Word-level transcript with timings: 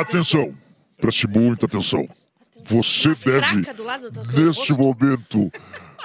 Atenção, 0.00 0.56
preste 0.96 1.26
muita 1.28 1.66
atenção. 1.66 2.08
Você 2.64 3.08
deve, 3.14 3.62
Craca 3.62 3.74
do 3.74 3.82
lado 3.82 4.10
do, 4.10 4.20
neste 4.20 4.72
rosto. 4.72 4.78
momento. 4.78 5.52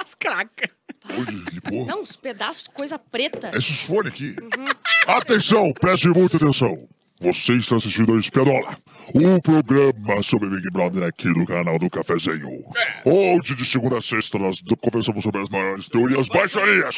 As 0.00 0.14
cracas. 0.14 0.70
Olha, 1.08 1.44
que 1.50 1.60
porra. 1.60 1.86
Não, 1.86 2.02
uns 2.02 2.16
pedaços 2.16 2.64
de 2.64 2.70
coisa 2.70 2.98
preta. 2.98 3.50
Esses 3.54 3.82
fones 3.82 4.12
aqui. 4.12 4.34
Atenção, 5.06 5.72
preste 5.72 6.08
muita 6.08 6.36
atenção. 6.36 6.88
Você 7.18 7.54
está 7.54 7.76
assistindo 7.76 8.14
a 8.14 8.20
Espiadola, 8.20 8.76
um 9.14 9.40
programa 9.40 10.22
sobre 10.22 10.50
Big 10.50 10.70
Brother 10.70 11.04
aqui 11.04 11.28
no 11.28 11.46
canal 11.46 11.78
do 11.78 11.88
Cafezinho. 11.88 12.62
Onde 13.06 13.54
de 13.54 13.64
segunda 13.64 13.98
a 13.98 14.02
sexta 14.02 14.38
nós 14.38 14.62
conversamos 14.80 15.22
sobre 15.22 15.40
as 15.40 15.48
maiores 15.48 15.88
teorias 15.88 16.28
baixarias. 16.28 16.96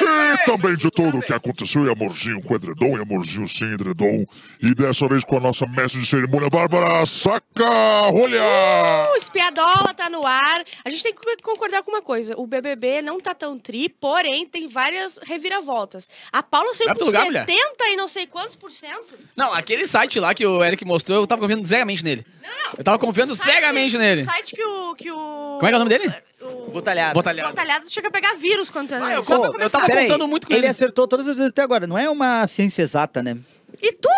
E 0.00 0.44
também 0.46 0.74
de 0.74 0.90
tudo 0.90 1.18
o 1.18 1.20
que 1.20 1.34
aconteceu 1.34 1.86
em 1.86 1.92
Amorzinho 1.92 2.42
com 2.42 2.54
Edredom 2.54 2.96
e 2.96 3.02
Amorzinho 3.02 3.46
sem 3.46 3.72
Edredom. 3.74 4.24
E 4.62 4.74
dessa 4.74 5.06
vez 5.06 5.22
com 5.22 5.36
a 5.36 5.40
nossa 5.40 5.66
mestre 5.66 6.00
de 6.00 6.06
cerimônia, 6.06 6.48
Bárbara 6.48 7.04
Saca-Rolha. 7.04 8.42
O 9.12 9.16
Espiadola 9.16 9.92
tá 9.92 10.08
no 10.08 10.24
ar. 10.26 10.64
A 10.82 10.88
gente 10.88 11.02
tem 11.02 11.14
que 11.14 11.42
concordar 11.42 11.82
com 11.82 11.90
uma 11.90 12.02
coisa. 12.02 12.34
O 12.38 12.46
BBB 12.46 13.02
não 13.02 13.20
tá 13.20 13.34
tão 13.34 13.58
tri, 13.58 13.88
porém 13.88 14.46
tem 14.46 14.66
várias 14.66 15.18
reviravoltas. 15.18 16.08
A 16.32 16.42
Paula 16.42 16.72
saiu 16.72 16.90
com 16.90 16.96
pro 16.96 17.06
lugar, 17.06 17.24
mulher? 17.26 17.46
70 17.46 17.84
e 17.90 17.96
não 17.96 18.08
sei 18.08 18.26
quantos 18.26 18.56
por 18.56 18.70
cento. 18.70 19.14
Não, 19.36 19.57
aquele 19.58 19.86
site 19.86 20.18
lá 20.20 20.34
que 20.34 20.46
o 20.46 20.62
Eric 20.64 20.84
mostrou, 20.84 21.20
eu 21.20 21.26
tava 21.26 21.40
confiando 21.42 21.66
cegamente 21.66 22.04
nele. 22.04 22.24
Eu 22.76 22.84
tava 22.84 22.98
confiando 22.98 23.34
Site- 23.34 23.54
cegamente 23.54 23.96
nele. 23.98 24.22
O 24.22 24.24
site 24.24 24.54
que 24.54 24.62
o... 24.62 24.94
Que 24.94 25.10
o 25.10 25.14
Como 25.14 25.66
é 25.66 25.68
que 25.68 25.74
é 25.74 25.76
o 25.76 25.78
nome 25.78 25.88
dele? 25.90 26.12
O 26.40 26.70
Botalhado. 26.70 27.14
Botalhado. 27.14 27.48
Botalhado 27.50 27.90
chega 27.90 28.08
a 28.08 28.10
pegar 28.10 28.34
vírus 28.36 28.70
quando 28.70 28.92
Ah, 28.92 29.14
eu, 29.14 29.22
só 29.22 29.50
pra 29.50 29.64
eu 29.64 29.70
tava 29.70 29.88
contando 29.88 30.28
muito 30.28 30.46
com 30.46 30.52
ele 30.52 30.60
ele. 30.62 30.68
acertou 30.68 31.06
todas 31.08 31.26
as 31.26 31.36
vezes 31.36 31.50
até 31.50 31.62
agora. 31.62 31.86
Não 31.86 31.98
é 31.98 32.08
uma 32.08 32.46
ciência 32.46 32.82
exata, 32.82 33.22
né? 33.22 33.36
E 33.82 33.92
tu, 33.92 34.08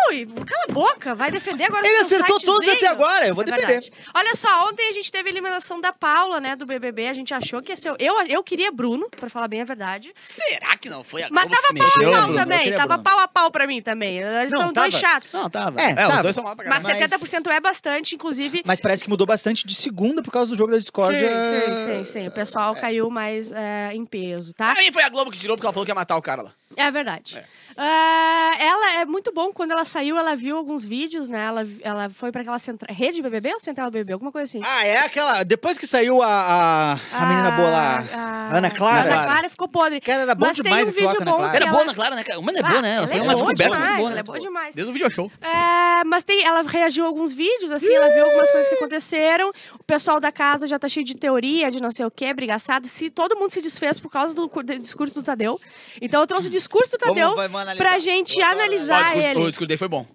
cala 0.45 0.63
a 0.69 0.71
boca, 0.73 1.13
vai 1.13 1.29
defender 1.29 1.65
agora 1.65 1.85
Ele 1.85 1.97
acertou 1.97 2.39
todos 2.39 2.67
até 2.69 2.87
agora, 2.87 3.27
eu 3.27 3.35
vou 3.35 3.43
É 3.43 3.45
defender. 3.47 3.67
verdade. 3.67 3.91
Olha 4.15 4.33
só, 4.33 4.67
ontem 4.69 4.87
a 4.89 4.91
gente 4.93 5.11
teve 5.11 5.27
a 5.29 5.31
eliminação 5.31 5.79
da 5.79 5.91
Paula, 5.91 6.39
né, 6.39 6.55
do 6.55 6.65
BBB. 6.65 7.07
A 7.09 7.13
gente 7.13 7.33
achou 7.33 7.61
que 7.61 7.71
ia 7.71 7.75
ser... 7.75 7.93
Eu, 7.99 8.15
eu 8.27 8.41
queria 8.43 8.71
Bruno, 8.71 9.07
pra 9.09 9.29
falar 9.29 9.49
bem 9.49 9.61
a 9.61 9.65
verdade. 9.65 10.13
Será 10.21 10.77
que 10.77 10.89
não 10.89 11.03
foi 11.03 11.23
a 11.23 11.27
Mas 11.29 11.43
tava 11.49 11.73
pau 11.77 11.85
a 11.85 11.89
pau 11.91 12.23
Bruno, 12.23 12.33
também. 12.39 12.71
Tava 12.71 12.87
Bruno. 12.87 13.03
pau 13.03 13.19
a 13.19 13.27
pau 13.27 13.51
pra 13.51 13.67
mim 13.67 13.81
também. 13.81 14.19
Eles 14.19 14.53
Não, 14.53 14.61
são 14.61 14.73
dois 14.73 14.93
tava. 14.93 15.13
chatos. 15.13 15.33
Não, 15.33 15.49
tava. 15.49 15.79
É, 15.81 15.89
É, 15.89 15.91
os 15.91 15.95
tava. 16.07 16.23
dois 16.23 16.33
são 16.35 16.43
mal 16.45 16.55
pra 16.55 16.69
Mas 16.69 16.83
caralho. 16.83 17.01
Mas- 17.11 17.11
70% 17.21 17.51
é 17.51 17.59
bastante, 17.59 18.15
inclusive. 18.15 18.61
Mas 18.65 18.79
parece 18.79 19.03
que 19.03 19.09
mudou 19.09 19.27
bastante 19.27 19.67
de 19.67 19.75
segunda 19.75 20.23
por 20.23 20.31
causa 20.31 20.49
do 20.49 20.57
jogo 20.57 20.71
da 20.71 20.79
discórdia. 20.79 21.29
Sim, 21.29 21.73
sim, 21.75 22.03
sim, 22.05 22.10
sim. 22.11 22.27
O 22.27 22.31
pessoal 22.31 22.75
caiu 22.75 23.09
mais 23.09 23.51
é, 23.51 23.93
em 23.93 24.05
peso, 24.05 24.53
tá? 24.53 24.73
Mim 24.75 24.91
foi 24.91 25.03
a 25.03 25.09
Globo 25.09 25.31
que 25.31 25.39
tirou 25.39 25.55
porque 25.55 25.65
ela 25.65 25.73
falou 25.73 25.85
que 25.85 25.91
ia 25.91 25.95
matar 25.95 26.17
o 26.17 26.21
cara 26.21 26.41
lá. 26.41 26.53
É 26.81 26.91
verdade. 26.91 27.41
Ah, 27.77 28.53
ela 28.59 28.99
é 29.01 29.05
muito 29.05 29.31
bom. 29.33 29.51
Quando 29.53 29.71
ela 29.71 29.85
saiu, 29.85 30.17
ela 30.17 30.35
viu 30.35 30.57
alguns 30.57 30.85
vídeos, 30.85 31.27
né? 31.29 31.45
Ela, 31.45 31.63
ela 31.81 32.09
foi 32.09 32.31
pra 32.31 32.41
aquela 32.41 32.59
centra... 32.59 32.91
rede 32.93 33.21
BBB 33.21 33.53
ou 33.53 33.59
central 33.59 33.89
BBB? 33.89 34.13
Alguma 34.13 34.31
coisa 34.31 34.43
assim. 34.43 34.59
Ah, 34.63 34.85
é 34.85 34.97
aquela. 34.99 35.43
Depois 35.43 35.77
que 35.77 35.87
saiu 35.87 36.21
a, 36.21 36.27
a, 36.27 36.91
a 37.17 37.25
menina 37.27 37.51
boa 37.51 37.69
lá, 37.69 38.03
a- 38.13 38.57
Ana 38.57 38.69
Clara. 38.69 39.13
Ana 39.13 39.23
Clara 39.23 39.49
ficou 39.49 39.67
podre. 39.69 40.01
Cara, 40.01 40.23
era 40.23 40.35
bom 40.35 40.45
Mas 40.47 40.57
tem 40.57 40.63
demais 40.65 40.87
um 40.87 40.89
aquilo 40.91 41.05
lá 41.05 41.11
vídeo 41.13 41.21
Ana 41.23 41.31
bom 41.31 41.37
Clara. 41.37 41.55
Era 41.55 41.65
ela- 41.65 41.71
boa 41.73 41.85
na 41.85 41.93
Clara, 41.95 42.15
né? 42.15 42.23
Uma 42.37 42.51
é 42.51 42.61
boa, 42.61 42.77
Ah, 42.77 42.81
né? 42.81 42.95
ela 42.95 43.07
Foi 43.07 43.17
é 43.17 43.21
uma 43.21 43.33
descoberta 43.33 43.63
demais, 43.63 43.79
muito 43.81 43.97
boa, 43.97 44.07
ela 44.09 44.15
né? 44.15 44.19
é 44.19 44.23
boa 44.23 44.39
demais. 44.39 44.75
Desde 44.75 44.89
o 44.91 44.93
video 44.93 45.11
show. 45.11 45.31
É, 45.41 46.03
mas 46.03 46.23
tem, 46.23 46.43
ela 46.45 46.61
reagiu 46.63 47.05
a 47.05 47.07
alguns 47.07 47.31
vídeos, 47.33 47.71
assim, 47.71 47.93
ela 47.93 48.09
viu 48.09 48.25
algumas 48.25 48.51
coisas 48.51 48.67
que 48.69 48.75
aconteceram. 48.75 49.49
O 49.79 49.83
pessoal 49.83 50.19
da 50.19 50.31
casa 50.31 50.67
já 50.67 50.77
tá 50.77 50.87
cheio 50.89 51.05
de 51.05 51.15
teoria, 51.15 51.71
de 51.71 51.81
não 51.81 51.89
sei 51.89 52.05
o 52.05 52.11
quê, 52.11 52.33
brigaçada. 52.33 52.85
Se 52.87 53.09
todo 53.09 53.35
mundo 53.37 53.51
se 53.51 53.61
desfez 53.61 53.99
por 53.99 54.11
causa 54.11 54.33
do, 54.35 54.47
cu- 54.49 54.61
do 54.61 54.77
discurso 54.77 55.15
do 55.15 55.23
Tadeu. 55.23 55.59
Então 56.01 56.19
eu 56.21 56.27
trouxe 56.27 56.47
o 56.47 56.49
discurso 56.71 56.91
do 56.91 56.97
Tadeu 56.97 57.35
vamos 57.35 57.73
pra 57.75 57.99
gente 57.99 58.41
analisar 58.41 59.15
ele. 59.15 59.39
o 59.39 59.45
discurso 59.45 59.65
dele 59.67 59.77
foi 59.77 59.87
bom. 59.87 60.05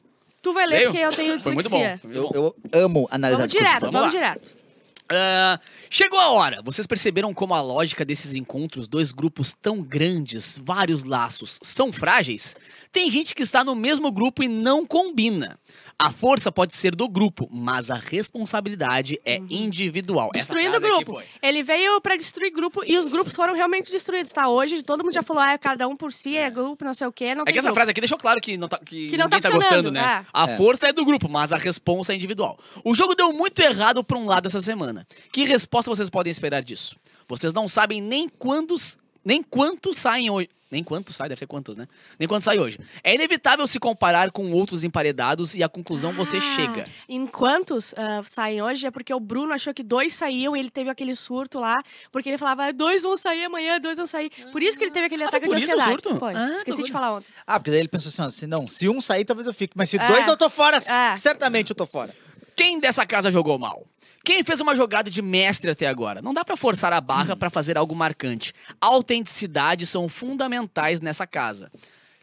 Tu 0.43 0.53
vai 0.53 0.67
ler 0.67 0.85
porque 0.85 0.99
eu 0.99 1.13
tenho 1.13 1.41
Foi 1.41 1.53
muito 1.53 1.69
bom. 1.69 1.77
dislexia. 1.79 1.99
Foi 2.01 2.11
muito 2.11 2.35
Eu, 2.37 2.43
bom. 2.43 2.55
eu 2.73 2.85
amo 2.85 3.09
analisar 3.11 3.39
Vamos 3.39 3.53
discurso. 3.53 3.75
direto, 3.79 3.93
Vamos 3.93 3.95
vamos 4.01 4.13
direto. 4.13 4.67
Ah, 5.09 5.61
chegou 5.89 6.19
a 6.19 6.31
hora. 6.31 6.61
Vocês 6.65 6.87
perceberam 6.87 7.33
como 7.33 7.55
a 7.55 7.61
lógica 7.61 8.05
desses 8.05 8.35
encontros, 8.35 8.89
dois 8.89 9.13
grupos 9.13 9.53
tão 9.53 9.81
grandes, 9.83 10.59
vários 10.63 11.05
laços, 11.05 11.59
são 11.63 11.93
frágeis? 11.93 12.57
Tem 12.91 13.11
gente 13.11 13.35
que 13.35 13.43
está 13.43 13.63
no 13.65 13.75
mesmo 13.75 14.11
grupo 14.11 14.43
e 14.43 14.49
não 14.49 14.85
combina. 14.85 15.59
A 15.99 16.11
força 16.11 16.53
pode 16.53 16.75
ser 16.75 16.95
do 16.95 17.09
grupo, 17.09 17.49
mas 17.51 17.91
a 17.91 17.95
responsabilidade 17.95 19.19
é 19.25 19.39
individual. 19.49 20.27
Uhum. 20.27 20.33
Destruindo 20.35 20.77
o 20.77 20.81
grupo. 20.81 21.23
Ele 21.43 21.63
veio 21.63 21.99
pra 22.03 22.17
destruir 22.17 22.51
grupo 22.53 22.83
e 22.87 22.99
os 22.99 23.07
grupos 23.07 23.35
foram 23.35 23.55
realmente 23.55 23.91
destruídos, 23.91 24.31
tá? 24.31 24.47
Hoje 24.49 24.83
todo 24.83 25.03
mundo 25.03 25.15
já 25.15 25.23
falou, 25.23 25.43
ah, 25.43 25.57
cada 25.57 25.89
um 25.89 25.97
por 25.97 26.13
si, 26.13 26.37
é 26.37 26.51
grupo, 26.51 26.85
não 26.85 26.93
sei 26.93 27.07
o 27.07 27.13
quê. 27.13 27.35
Não 27.35 27.43
É 27.43 27.45
tem 27.47 27.55
que 27.55 27.59
essa 27.61 27.69
grupo. 27.69 27.77
frase 27.77 27.91
aqui 27.93 28.01
deixou 28.03 28.19
claro 28.19 28.41
que, 28.43 28.59
não 28.59 28.69
tá, 28.69 28.79
que, 28.79 29.09
Que 29.09 29.17
não 29.17 29.25
ninguém 29.25 29.41
tá 29.41 29.49
tá, 29.49 29.55
gostando, 29.55 29.91
né? 29.91 30.01
é. 30.23 30.27
A 30.33 30.51
É. 30.51 30.57
força 30.59 30.87
é 30.87 30.93
do 30.93 31.03
grupo, 31.05 31.31
mas 31.31 31.51
a 31.51 31.57
responsa 31.57 32.13
é 32.13 32.17
individual. 32.17 32.59
O 32.85 32.95
jogo 32.95 33.15
deu 33.15 33.33
muito 33.33 33.59
errado 33.61 34.05
pra 34.05 34.19
um 34.19 34.27
lado 34.27 34.47
essa 34.49 34.61
semana. 34.61 35.07
Que 35.33 35.45
resposta 35.45 35.91
vocês 35.91 36.11
podem 36.11 36.31
esperar 36.31 36.63
disso? 36.63 36.95
Vocês 37.27 37.55
não 37.55 37.67
sabem 37.67 38.03
nem 38.03 38.29
quantos, 38.29 38.99
nem 39.27 39.43
quantos 39.43 39.99
saem 39.99 40.31
hoje. 40.31 40.49
Nem 40.69 40.83
quantos 40.83 41.15
sai, 41.15 41.29
deve 41.29 41.39
ser 41.39 41.47
quantos, 41.47 41.77
né? 41.77 41.87
Nem 42.19 42.27
quantos 42.29 42.45
sai 42.45 42.59
hoje. 42.59 42.77
É 43.05 43.15
inevitável 43.15 43.65
se 43.69 43.79
comparar 43.79 44.33
com 44.33 44.51
outros 44.51 44.83
emparedados 44.83 45.55
e 45.55 45.63
a 45.63 45.69
conclusão 45.69 46.13
você 46.13 46.39
Ah, 46.39 46.41
chega. 46.41 46.89
Em 47.09 47.25
quantos 47.25 47.95
ah, 47.97 48.23
saem 48.27 48.61
hoje 48.61 48.85
é 48.85 48.91
porque 48.91 49.15
o 49.15 49.21
Bruno 49.21 49.53
achou 49.53 49.73
que 49.73 49.85
dois 49.85 50.13
saíam 50.13 50.57
e 50.57 50.59
ele 50.59 50.69
teve 50.71 50.91
aquele 50.91 51.15
surto 51.15 51.61
lá, 51.61 51.81
porque 52.11 52.29
ele 52.29 52.37
falava, 52.37 52.65
"Ah, 52.67 52.73
dois 52.73 53.05
vão 53.05 53.17
sair 53.17 53.45
amanhã, 53.45 53.79
dois 53.81 53.97
vão 53.97 54.09
sair. 54.09 54.29
Por 54.51 54.61
isso 54.61 54.77
que 54.77 54.83
ele 54.85 54.91
teve 54.91 55.07
aquele 55.07 55.23
Ah, 55.23 55.29
ataque 55.29 55.49
de 55.49 55.55
ansiedade. 55.55 55.89
surto? 55.89 56.17
Foi. 56.17 56.35
Ah, 56.35 56.55
Esqueci 56.57 56.83
de 56.83 56.91
falar 56.91 57.15
ontem. 57.15 57.29
Ah, 57.47 57.61
porque 57.61 57.71
daí 57.71 57.79
ele 57.79 57.89
pensou 57.89 58.09
assim: 58.09 58.23
ó, 58.23 58.29
se, 58.29 58.47
não, 58.49 58.67
se 58.67 58.89
um 58.89 59.01
sair, 59.01 59.25
talvez 59.25 59.47
eu 59.47 59.55
fique. 59.55 59.73
Mas 59.77 59.89
se 59.89 59.99
É. 60.01 60.07
dois, 60.09 60.27
eu 60.27 60.37
tô 60.37 60.51
fora. 60.51 60.79
É. 60.79 61.17
Certamente 61.17 61.71
eu 61.71 61.77
tô 61.77 61.87
fora. 61.87 62.13
Quem 62.57 62.81
dessa 62.81 63.07
casa 63.07 63.31
jogou 63.31 63.57
mal? 63.57 63.87
Quem 64.27 64.43
fez 64.43 64.61
uma 64.61 64.75
jogada 64.75 65.09
de 65.09 65.23
mestre 65.23 65.71
até 65.71 65.87
agora? 65.87 66.21
Não 66.21 66.35
dá 66.35 66.45
pra 66.45 66.57
forçar 66.57 66.93
a 66.93 67.01
barra 67.01 67.37
pra 67.37 67.49
fazer 67.49 67.79
algo 67.79 67.95
marcante. 67.95 68.53
Autenticidade 68.81 69.87
são 69.87 70.09
fundamentais 70.09 71.01
nessa 71.01 71.25
casa. 71.29 71.71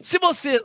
Se 0.02 0.18
você 0.18 0.62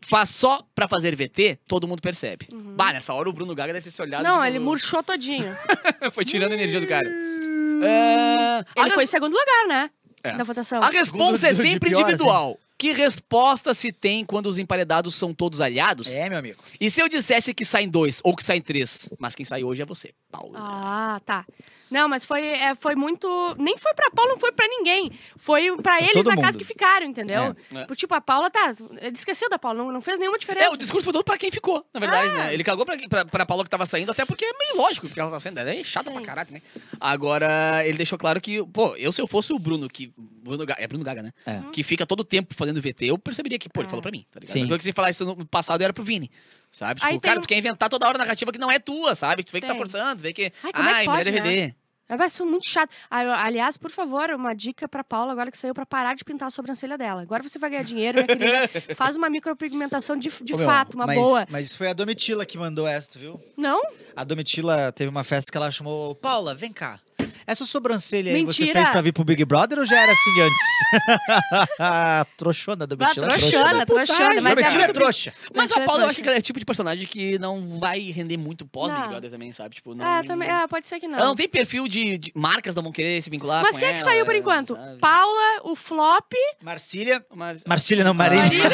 faz 0.00 0.30
só 0.30 0.66
pra 0.74 0.88
fazer 0.88 1.14
VT, 1.14 1.58
todo 1.68 1.86
mundo 1.86 2.00
percebe. 2.00 2.48
Bah, 2.74 2.90
nessa 2.90 3.12
hora 3.12 3.28
o 3.28 3.32
Bruno 3.34 3.54
Gaga 3.54 3.74
deve 3.74 3.84
ter 3.84 3.90
se 3.90 4.00
olhado. 4.00 4.24
Uhum. 4.24 4.30
Não, 4.30 4.36
tipo, 4.36 4.46
ele 4.46 4.58
murchou 4.60 5.02
todinho. 5.02 5.54
Foi 6.10 6.24
tirando 6.24 6.52
a 6.52 6.54
energia 6.54 6.80
do 6.80 6.86
cara. 6.86 7.06
É, 7.06 8.64
a 8.74 8.82
ele 8.82 8.90
foi 8.92 9.04
em 9.04 9.06
segundo 9.06 9.34
lugar, 9.34 9.68
né? 9.68 9.90
É. 10.24 10.32
Na 10.32 10.42
votação. 10.42 10.82
A 10.82 10.88
resposta 10.88 11.48
é 11.48 11.52
sempre 11.52 11.90
pior, 11.90 12.00
individual. 12.00 12.58
Que 12.78 12.92
resposta 12.92 13.74
se 13.74 13.90
tem 13.92 14.24
quando 14.24 14.46
os 14.46 14.56
emparedados 14.56 15.16
são 15.16 15.34
todos 15.34 15.60
aliados? 15.60 16.12
É, 16.12 16.28
meu 16.28 16.38
amigo. 16.38 16.62
E 16.80 16.88
se 16.88 17.02
eu 17.02 17.08
dissesse 17.08 17.52
que 17.52 17.64
saem 17.64 17.88
dois 17.88 18.20
ou 18.22 18.36
que 18.36 18.44
saem 18.44 18.62
três? 18.62 19.10
Mas 19.18 19.34
quem 19.34 19.44
sai 19.44 19.64
hoje 19.64 19.82
é 19.82 19.84
você, 19.84 20.14
Paulo. 20.30 20.52
Ah, 20.54 21.20
tá. 21.26 21.44
Não, 21.90 22.08
mas 22.08 22.24
foi, 22.24 22.46
é, 22.46 22.74
foi 22.74 22.94
muito. 22.94 23.28
Nem 23.58 23.76
foi 23.78 23.94
pra 23.94 24.10
Paula, 24.10 24.32
não 24.32 24.38
foi 24.38 24.52
pra 24.52 24.66
ninguém. 24.68 25.10
Foi 25.36 25.74
pra 25.82 26.00
eles 26.00 26.24
na 26.24 26.34
casa 26.36 26.46
mundo. 26.48 26.58
que 26.58 26.64
ficaram, 26.64 27.06
entendeu? 27.06 27.56
É. 27.74 27.94
Tipo, 27.94 28.14
a 28.14 28.20
Paula 28.20 28.50
tá. 28.50 28.74
Ele 29.00 29.16
esqueceu 29.16 29.48
da 29.48 29.58
Paula, 29.58 29.82
não, 29.82 29.92
não 29.92 30.00
fez 30.00 30.18
nenhuma 30.18 30.38
diferença. 30.38 30.66
É, 30.66 30.70
o 30.70 30.76
discurso 30.76 31.04
foi 31.04 31.12
todo 31.12 31.24
pra 31.24 31.38
quem 31.38 31.50
ficou, 31.50 31.84
na 31.92 32.00
verdade, 32.00 32.30
Ah. 32.30 32.34
né? 32.34 32.54
Ele 32.54 32.62
cagou 32.64 32.84
pra, 32.84 32.96
pra, 33.08 33.24
pra 33.24 33.46
Paula 33.46 33.64
que 33.64 33.70
tava 33.70 33.86
saindo, 33.86 34.10
até 34.12 34.24
porque 34.24 34.44
é 34.44 34.52
meio 34.58 34.76
lógico, 34.76 35.06
porque 35.06 35.18
ela 35.20 35.30
tava 35.30 35.40
saindo. 35.40 35.58
Ela 35.58 35.74
é 35.74 35.82
chata 35.82 36.08
Sim. 36.10 36.16
pra 36.16 36.22
caralho, 36.24 36.48
né? 36.52 36.62
Agora, 37.00 37.86
ele 37.86 37.96
deixou 37.96 38.18
claro 38.18 38.40
que, 38.40 38.64
pô, 38.66 38.94
eu 38.96 39.10
se 39.12 39.20
eu 39.20 39.26
fosse 39.26 39.52
o 39.52 39.58
Bruno, 39.58 39.88
que. 39.88 40.12
Bruno 40.16 40.64
Gaga, 40.64 40.82
é 40.82 40.86
Bruno 40.86 41.04
Gaga, 41.04 41.22
né? 41.22 41.32
É. 41.46 41.60
Que 41.72 41.82
fica 41.82 42.06
todo 42.06 42.20
o 42.20 42.24
tempo 42.24 42.54
fazendo 42.54 42.80
VT, 42.80 43.06
eu 43.06 43.18
perceberia 43.18 43.58
que, 43.58 43.68
pô, 43.68 43.80
ele 43.80 43.86
É. 43.86 43.90
falou 43.90 44.02
pra 44.02 44.10
mim, 44.10 44.24
tá 44.30 44.40
ligado? 44.40 44.52
Sim. 44.52 44.60
Então, 44.64 44.76
que 44.78 44.84
se 44.84 44.92
falar 44.92 45.10
isso 45.10 45.24
no 45.24 45.46
passado 45.46 45.82
era 45.82 45.92
pro 45.92 46.02
Vini. 46.04 46.30
Sabe? 46.78 47.00
Tipo, 47.00 47.12
Aí 47.12 47.18
cara, 47.20 47.34
tem- 47.34 47.42
tu 47.42 47.48
quer 47.48 47.58
inventar 47.58 47.88
toda 47.88 48.06
hora 48.06 48.16
narrativa 48.18 48.52
que 48.52 48.58
não 48.58 48.70
é 48.70 48.78
tua, 48.78 49.14
sabe? 49.16 49.42
Tu 49.42 49.50
vê 49.52 49.60
que 49.60 49.66
tá 49.66 49.72
Sim. 49.72 49.78
forçando, 49.78 50.22
vê 50.22 50.32
que. 50.32 50.52
Ai, 50.62 50.72
como 50.72 50.88
é 50.88 50.92
que 50.92 50.98
Ai, 50.98 51.04
pode, 51.06 51.18
mulher 51.30 51.32
né? 51.42 51.50
DVD. 51.50 51.74
É, 52.10 52.16
Vai 52.16 52.30
ser 52.30 52.44
muito 52.44 52.66
chato. 52.66 52.88
Ah, 53.10 53.44
Aliás, 53.44 53.76
por 53.76 53.90
favor, 53.90 54.30
uma 54.30 54.54
dica 54.54 54.88
pra 54.88 55.02
Paula, 55.04 55.32
agora 55.32 55.50
que 55.50 55.58
saiu, 55.58 55.74
pra 55.74 55.84
parar 55.84 56.14
de 56.14 56.24
pintar 56.24 56.46
a 56.46 56.50
sobrancelha 56.50 56.96
dela. 56.96 57.20
Agora 57.20 57.42
você 57.42 57.58
vai 57.58 57.68
ganhar 57.68 57.82
dinheiro, 57.82 58.24
minha 58.24 58.26
querida. 58.28 58.68
Faz 58.96 59.14
uma 59.16 59.28
micropigmentação 59.28 60.16
de, 60.16 60.30
de 60.42 60.54
Ô, 60.54 60.56
meu, 60.56 60.66
fato, 60.66 60.94
uma 60.94 61.06
mas, 61.06 61.18
boa. 61.18 61.44
Mas 61.50 61.66
isso 61.66 61.76
foi 61.76 61.88
a 61.88 61.92
Domitila 61.92 62.46
que 62.46 62.56
mandou 62.56 62.86
esta, 62.86 63.18
viu? 63.18 63.38
Não? 63.56 63.82
A 64.16 64.24
Domitila 64.24 64.90
teve 64.92 65.10
uma 65.10 65.24
festa 65.24 65.50
que 65.52 65.58
ela 65.58 65.70
chamou 65.70 66.14
Paula, 66.14 66.54
vem 66.54 66.72
cá. 66.72 66.98
Essa 67.46 67.64
sobrancelha 67.64 68.32
aí 68.34 68.44
você 68.44 68.66
fez 68.66 68.88
pra 68.90 69.00
vir 69.00 69.12
pro 69.12 69.24
Big 69.24 69.44
Brother 69.44 69.78
ou 69.78 69.86
já 69.86 70.00
era 70.02 70.12
assim 70.12 70.40
antes? 70.40 72.28
trouxona, 72.36 72.84
Ah, 72.84 72.86
Domitila. 72.86 73.26
trouxona, 73.28 73.86
trouxona. 73.86 74.40
Mas 74.40 74.58
é 74.58 74.62
é 74.62 74.70
muito... 74.70 74.92
trouxa. 74.92 75.34
Mas 75.54 75.72
a 75.72 75.80
Paula, 75.80 76.04
eu 76.04 76.08
acho 76.10 76.20
que 76.20 76.28
ela 76.28 76.36
é 76.36 76.40
o 76.40 76.42
tipo 76.42 76.58
de 76.58 76.64
personagem 76.64 77.06
que 77.06 77.38
não 77.38 77.78
vai 77.78 78.10
render 78.10 78.36
muito 78.36 78.66
pós-Big. 78.66 79.08
Brother 79.08 79.30
também, 79.30 79.52
sabe? 79.52 79.74
Tipo, 79.76 79.94
não... 79.94 80.06
É, 80.06 80.22
também, 80.22 80.48
é, 80.48 80.66
pode 80.66 80.88
ser 80.88 81.00
que 81.00 81.08
não. 81.08 81.18
Ela 81.18 81.28
não 81.28 81.34
tem 81.34 81.48
perfil 81.48 81.88
de, 81.88 82.18
de 82.18 82.32
marcas 82.34 82.74
não 82.74 82.82
vão 82.82 82.92
querer 82.92 83.22
se 83.22 83.30
vincular 83.30 83.62
Mas 83.62 83.76
com 83.76 83.80
quem 83.80 83.88
é 83.88 83.92
que 83.94 84.00
saiu 84.00 84.24
por 84.24 84.34
enquanto? 84.34 84.76
sabe? 84.76 84.98
Paula, 84.98 85.62
o 85.64 85.74
Flop, 85.74 86.32
Marcília. 86.62 87.24
Mas... 87.34 87.62
Marcília 87.66 88.04
não, 88.04 88.14
Marília. 88.14 88.68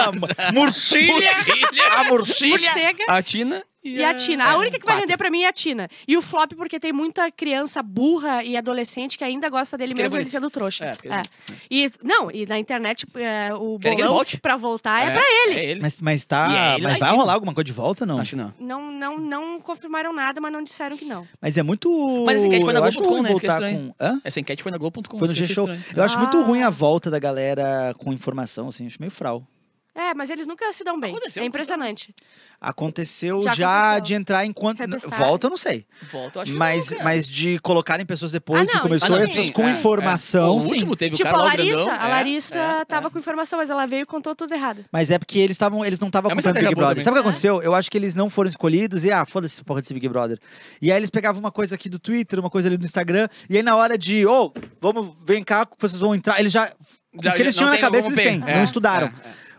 Murcília. 0.52 1.12
Murcília. 1.14 1.88
A 1.96 2.04
Murcília. 2.04 2.70
A 3.08 3.22
Tina. 3.22 3.64
E 3.82 4.04
a 4.04 4.14
Tina. 4.14 4.44
A 4.44 4.56
única 4.58 4.78
que 4.78 4.84
vai 4.84 4.98
render 5.00 5.16
pra 5.16 5.30
mim 5.30 5.42
é 5.42 5.48
a 5.48 5.52
Tina. 5.52 5.88
E 6.06 6.16
o 6.16 6.20
flop, 6.22 6.52
porque 6.54 6.78
tem 6.78 6.92
muita 6.92 7.30
criança 7.30 7.82
burra 7.82 8.44
e 8.44 8.56
adolescente 8.56 9.16
que 9.16 9.24
ainda 9.24 9.48
gosta 9.48 9.78
dele 9.78 9.92
Porque 9.92 10.02
é 10.02 10.04
mesmo 10.04 10.18
ele 10.18 10.28
sendo 10.28 10.50
trouxa. 10.50 10.84
É, 10.86 10.90
é 11.08 11.22
E, 11.70 11.90
não, 12.02 12.30
e 12.30 12.44
na 12.44 12.58
internet, 12.58 13.06
é, 13.14 13.54
o 13.54 13.78
Querem 13.78 13.96
que 13.96 14.02
ele 14.02 14.08
bolão 14.08 14.14
volte. 14.14 14.38
pra 14.38 14.56
voltar 14.56 15.00
é, 15.06 15.12
pra 15.12 15.22
ele. 15.24 15.54
É 15.58 15.64
ele. 15.64 15.80
Mas, 15.80 16.00
mas 16.00 16.24
tá. 16.26 16.76
E 16.76 16.80
é 16.80 16.82
mas 16.82 16.98
vai 16.98 17.10
rolar 17.10 17.32
alguma 17.34 17.54
coisa 17.54 17.64
de 17.64 17.72
volta, 17.72 18.04
não? 18.04 18.18
Acho 18.18 18.36
não. 18.36 18.52
Não, 18.60 18.92
não, 18.92 19.18
não 19.18 19.60
confirmaram 19.60 20.12
nada, 20.12 20.40
mas 20.40 20.52
não 20.52 20.62
disseram 20.62 20.96
que 20.96 21.04
não. 21.06 21.26
Mas 21.40 21.56
é 21.56 21.62
muito. 21.62 21.90
Mas 22.26 22.36
essa 22.38 22.46
enquete 22.46 22.64
foi 22.64 22.72
na 22.74 22.80
eu 22.80 22.84
acho 22.84 22.98
Globo.com, 22.98 23.22
né? 23.22 23.30
É 23.32 23.74
com- 23.74 23.94
Hã? 24.00 24.20
Essa 24.22 24.40
enquete 24.40 24.62
foi 24.62 24.72
na 24.72 24.78
Globo.com. 24.78 25.18
Foi 25.18 25.28
no 25.28 25.34
G-Show. 25.34 25.68
Eu 25.96 26.02
acho 26.04 26.18
muito 26.18 26.36
Ah. 26.36 26.42
ruim 26.44 26.62
a 26.62 26.70
volta 26.70 27.10
da 27.10 27.18
galera 27.18 27.94
com 27.96 28.12
informação, 28.12 28.68
assim. 28.68 28.86
Acho 28.86 28.98
meio 29.00 29.10
frau. 29.10 29.46
É, 29.94 30.14
mas 30.14 30.30
eles 30.30 30.46
nunca 30.46 30.72
se 30.72 30.84
dão 30.84 30.98
bem. 31.00 31.10
Aconteceu, 31.10 31.42
é 31.42 31.46
impressionante. 31.46 32.14
Aconteceu 32.60 33.42
Já 33.42 33.54
já, 33.54 33.80
aconteceu. 33.80 34.00
de 34.04 34.14
entrar 34.14 34.44
enquanto. 34.44 34.78
Volta, 35.18 35.46
eu 35.46 35.50
não 35.50 35.56
sei. 35.56 35.86
Volta, 36.12 36.38
eu 36.38 36.42
acho 36.42 36.52
que 36.52 36.58
Mas, 36.58 36.90
não, 36.90 37.02
mas 37.02 37.26
de 37.28 37.58
colocarem 37.60 38.04
pessoas 38.04 38.30
depois 38.30 38.62
Ah, 38.62 38.66
que 38.66 38.74
não, 38.74 38.82
começou 38.82 39.08
isso 39.08 39.16
as 39.22 39.30
sim, 39.30 39.36
pessoas 39.36 39.54
com 39.54 39.66
é, 39.68 39.70
informação. 39.72 40.56
O 40.56 40.60
sim. 40.60 40.72
último 40.72 40.94
teve 40.94 41.16
tipo, 41.16 41.28
o 41.28 41.32
cara 41.32 41.42
a 41.42 41.44
lá 41.44 41.48
Larissa. 41.50 41.74
grandão. 41.84 41.92
a 41.94 42.06
É, 42.06 42.10
Larissa 42.10 42.58
é, 42.58 42.84
tava 42.84 43.06
é. 43.06 43.10
com 43.10 43.18
informação, 43.18 43.58
mas 43.58 43.70
ela 43.70 43.86
veio 43.86 44.02
e 44.02 44.06
contou 44.06 44.34
tudo 44.36 44.52
errado. 44.54 44.84
Mas 44.92 45.10
é 45.10 45.18
porque 45.18 45.38
eles 45.38 45.54
estavam, 45.54 45.84
eles 45.84 45.98
não 45.98 46.08
estavam 46.08 46.30
É 46.30 46.34
uma 46.34 46.40
acompanhando 46.40 46.64
o 46.64 46.68
Big 46.68 46.74
Brother. 46.76 46.94
também. 46.96 47.04
Sabe 47.04 47.14
o 47.18 47.22
que 47.22 47.26
É. 47.26 47.28
aconteceu? 47.28 47.62
Eu 47.62 47.74
acho 47.74 47.90
que 47.90 47.96
eles 47.98 48.14
não 48.14 48.28
foram 48.28 48.48
escolhidos 48.50 49.04
e 49.04 49.10
ah, 49.10 49.24
foda-se 49.24 49.64
porra 49.64 49.80
desse 49.80 49.94
Big 49.94 50.08
Brother. 50.08 50.38
E 50.82 50.92
aí 50.92 50.98
eles 50.98 51.10
pegavam 51.10 51.40
uma 51.40 51.50
coisa 51.50 51.74
aqui 51.74 51.88
do 51.88 51.98
Twitter, 51.98 52.38
uma 52.38 52.50
coisa 52.50 52.68
ali 52.68 52.76
no 52.78 52.84
Instagram, 52.84 53.28
e 53.48 53.56
aí 53.56 53.62
na 53.62 53.74
hora 53.74 53.96
de, 53.98 54.26
ô, 54.26 54.52
vamos, 54.80 55.10
vem 55.24 55.42
cá, 55.42 55.66
vocês 55.78 55.98
vão 56.00 56.14
entrar, 56.14 56.38
eles 56.38 56.52
já 56.52 56.70
o 57.12 57.20
que 57.20 57.28
eles 57.28 57.56
tinham 57.56 57.70
na 57.70 57.78
cabeça 57.78 58.06
eles 58.08 58.18
têm, 58.18 58.38
não 58.38 58.46
É, 58.46 58.62
estudaram. 58.62 59.10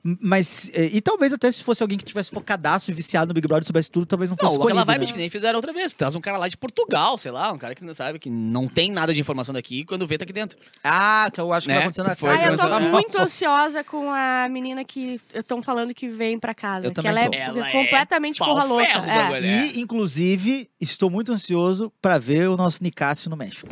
É, 0.05 0.09
é. 0.09 0.17
Mas, 0.21 0.71
eh, 0.73 0.89
e 0.93 1.01
talvez 1.01 1.31
até 1.33 1.51
se 1.51 1.63
fosse 1.63 1.81
alguém 1.83 1.97
que 1.97 2.03
tivesse 2.05 2.31
focadaço 2.31 2.89
e 2.89 2.93
viciado 2.93 3.27
no 3.29 3.33
Big 3.33 3.47
Brother, 3.47 3.65
soubesse 3.65 3.89
tudo, 3.89 4.05
talvez 4.05 4.29
não 4.29 4.35
fosse 4.37 4.47
Não, 4.47 4.53
escolhido. 4.53 4.79
aquela 4.79 4.85
vibe 4.97 5.05
né? 5.07 5.11
que 5.13 5.17
nem 5.17 5.29
fizeram 5.29 5.57
outra 5.57 5.71
vez. 5.73 5.93
Traz 5.93 6.15
um 6.15 6.21
cara 6.21 6.37
lá 6.37 6.47
de 6.47 6.57
Portugal, 6.57 7.17
sei 7.17 7.31
lá, 7.31 7.51
um 7.51 7.57
cara 7.57 7.75
que 7.75 7.83
não 7.83 7.93
sabe, 7.93 8.19
que 8.19 8.29
não 8.29 8.67
tem 8.67 8.91
nada 8.91 9.13
de 9.13 9.19
informação 9.19 9.53
daqui 9.53 9.79
e 9.81 9.85
quando 9.85 10.07
vê 10.07 10.17
tá 10.17 10.23
aqui 10.23 10.33
dentro. 10.33 10.57
Ah, 10.83 11.29
que 11.31 11.39
eu 11.39 11.53
acho 11.53 11.65
que 11.67 11.73
Né? 11.73 11.75
vai 11.75 11.83
acontecer 11.83 12.03
na 12.03 12.15
Foi 12.15 12.37
que 12.37 12.45
eu 12.45 12.57
tô 12.57 12.67
é. 12.67 12.79
muito 12.79 13.21
ansiosa 13.21 13.83
com 13.83 14.09
a 14.11 14.47
menina 14.49 14.83
que 14.83 15.19
estão 15.33 15.61
falando 15.61 15.93
que 15.93 16.07
vem 16.07 16.39
pra 16.39 16.53
casa. 16.53 16.87
Eu 16.87 16.91
que 16.93 17.07
ela 17.07 17.19
é 17.19 17.29
Ela 17.33 17.67
é 17.67 17.71
completamente 17.71 18.37
porra 18.39 18.63
louca. 18.63 18.83
É. 18.85 19.17
bagulho. 19.29 19.45
E, 19.45 19.79
inclusive, 19.79 20.69
estou 20.79 21.09
muito 21.09 21.31
ansioso 21.31 21.91
pra 22.01 22.17
ver 22.17 22.49
o 22.49 22.57
nosso 22.57 22.83
Nicásio 22.83 23.29
no 23.29 23.37
México. 23.37 23.69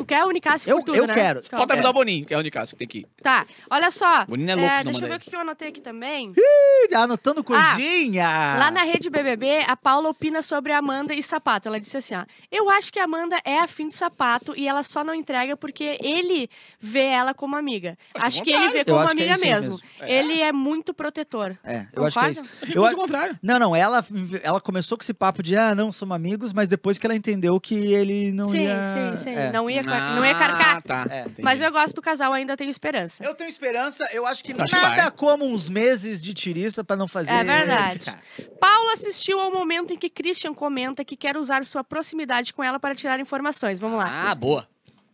Tu 0.00 0.04
quer 0.06 0.24
o 0.24 0.30
Nicásio 0.30 0.70
Eu- 0.70 0.76
por 0.78 0.84
tudo, 0.86 0.96
eu 0.96 1.06
né? 1.06 1.12
quero. 1.12 1.42
Falta 1.42 1.74
É. 1.74 1.76
avisar 1.76 1.90
o 1.90 1.92
Boninho, 1.92 2.24
que 2.24 2.32
é 2.32 2.38
o 2.38 2.40
Nicásio 2.40 2.74
que 2.74 2.78
tem 2.78 2.88
que 2.88 2.98
ir. 3.00 3.06
Tá, 3.22 3.44
olha 3.70 3.90
só. 3.90 4.24
Boninho 4.24 4.50
é 4.50 4.54
louco, 4.54 4.70
É, 4.70 4.84
deixa 4.84 5.04
eu 5.04 5.08
ver 5.10 5.16
o 5.16 5.20
que 5.20 5.36
eu 5.36 5.40
anotei 5.40 5.68
aqui 5.68 5.80
também. 5.82 6.32
Ih, 6.34 6.94
Anotando 6.94 7.44
coisinha. 7.44 8.26
Lá 8.58 8.70
na 8.70 8.80
rede 8.80 9.10
BBB, 9.10 9.62
a 9.66 9.76
Paula 9.76 10.08
opina 10.08 10.40
sobre 10.40 10.72
Amanda 10.72 11.12
e 11.12 11.22
sapato. 11.22 11.68
Ela 11.68 11.78
disse 11.78 11.98
assim: 11.98 12.14
ó, 12.14 12.24
Eu 12.50 12.70
acho 12.70 12.90
que 12.90 12.98
a 12.98 13.04
Amanda 13.04 13.36
é 13.44 13.58
afim 13.58 13.88
de 13.88 13.94
sapato 13.94 14.54
e 14.56 14.66
ela 14.66 14.82
só 14.82 15.04
não 15.04 15.14
entrega 15.14 15.54
porque 15.56 15.98
ele 16.02 16.48
vê 16.80 17.04
ela 17.04 17.34
como 17.34 17.54
amiga. 17.56 17.98
Acho 18.14 18.26
Acho 18.26 18.40
o 18.40 18.44
que 18.44 18.52
ele 18.52 18.68
vê 18.70 18.78
Eu 18.80 18.84
como 18.86 18.98
acho 19.00 19.08
é 19.08 19.12
amiga 19.12 19.34
aí 19.34 19.40
mesmo. 19.40 19.72
mesmo. 19.74 19.80
É. 20.00 20.12
Ele 20.14 20.40
é 20.40 20.50
muito 20.52 20.94
protetor. 20.94 21.56
É, 21.62 21.84
eu 21.92 22.06
acho 22.06 22.18
que 22.18 22.24
é 22.26 22.30
isso. 22.30 22.42
Concorda? 22.42 22.72
Eu, 22.74 22.82
o 22.84 22.96
contrário. 22.96 23.38
não, 23.42 23.58
não, 23.58 23.76
ela, 23.76 24.02
ela 24.42 24.60
começou 24.62 24.96
com 24.96 25.02
esse 25.02 25.12
papo 25.12 25.42
de, 25.42 25.56
ah, 25.56 25.74
não, 25.74 25.92
somos 25.92 26.14
amigos, 26.16 26.52
mas 26.54 26.68
depois 26.68 26.98
que 26.98 27.06
ela 27.06 27.14
entendeu 27.14 27.60
que 27.60 27.74
ele 27.74 28.32
não 28.32 28.46
sim, 28.46 28.60
ia... 28.62 28.82
sim, 28.84 29.16
sim. 29.24 29.34
É. 29.34 29.52
Não, 29.52 29.68
ia, 29.68 29.82
car- 29.98 30.14
não 30.16 30.24
ia 30.26 30.34
carcar. 30.34 30.76
Ah, 30.76 30.80
tá. 30.82 31.06
É. 31.10 31.26
Mas 31.42 31.60
eu 31.60 31.70
gosto 31.72 31.94
do 31.96 32.02
casal, 32.02 32.32
ainda 32.32 32.56
tenho 32.56 32.70
esperança. 32.70 33.24
Eu 33.24 33.34
tenho 33.34 33.48
esperança, 33.50 34.04
eu 34.12 34.26
acho 34.26 34.42
que 34.44 34.52
Eu 34.52 34.60
acho 34.62 34.74
que 34.74 34.80
nada 34.80 35.02
vai. 35.02 35.10
como 35.10 35.44
uns 35.44 35.68
meses 35.68 36.20
de 36.22 36.32
tiriça 36.34 36.82
pra 36.84 36.96
não 36.96 37.06
fazer... 37.08 37.30
É 37.32 37.44
verdade. 37.44 37.98
ficar. 38.00 38.20
Paula 38.60 38.92
assistiu 38.92 39.40
ao 39.40 39.50
momento 39.52 39.92
em 39.92 39.98
que 39.98 40.08
Christian 40.10 40.54
comenta 40.54 41.04
que 41.04 41.16
quer 41.16 41.36
usar 41.36 41.64
sua 41.64 41.82
proximidade 41.84 42.52
com 42.54 42.62
ela 42.62 42.78
para 42.80 42.94
tirar 42.94 43.18
informações. 43.20 43.78
Vamos 43.80 43.98
lá. 43.98 44.30
Ah, 44.30 44.34
boa. 44.34 44.66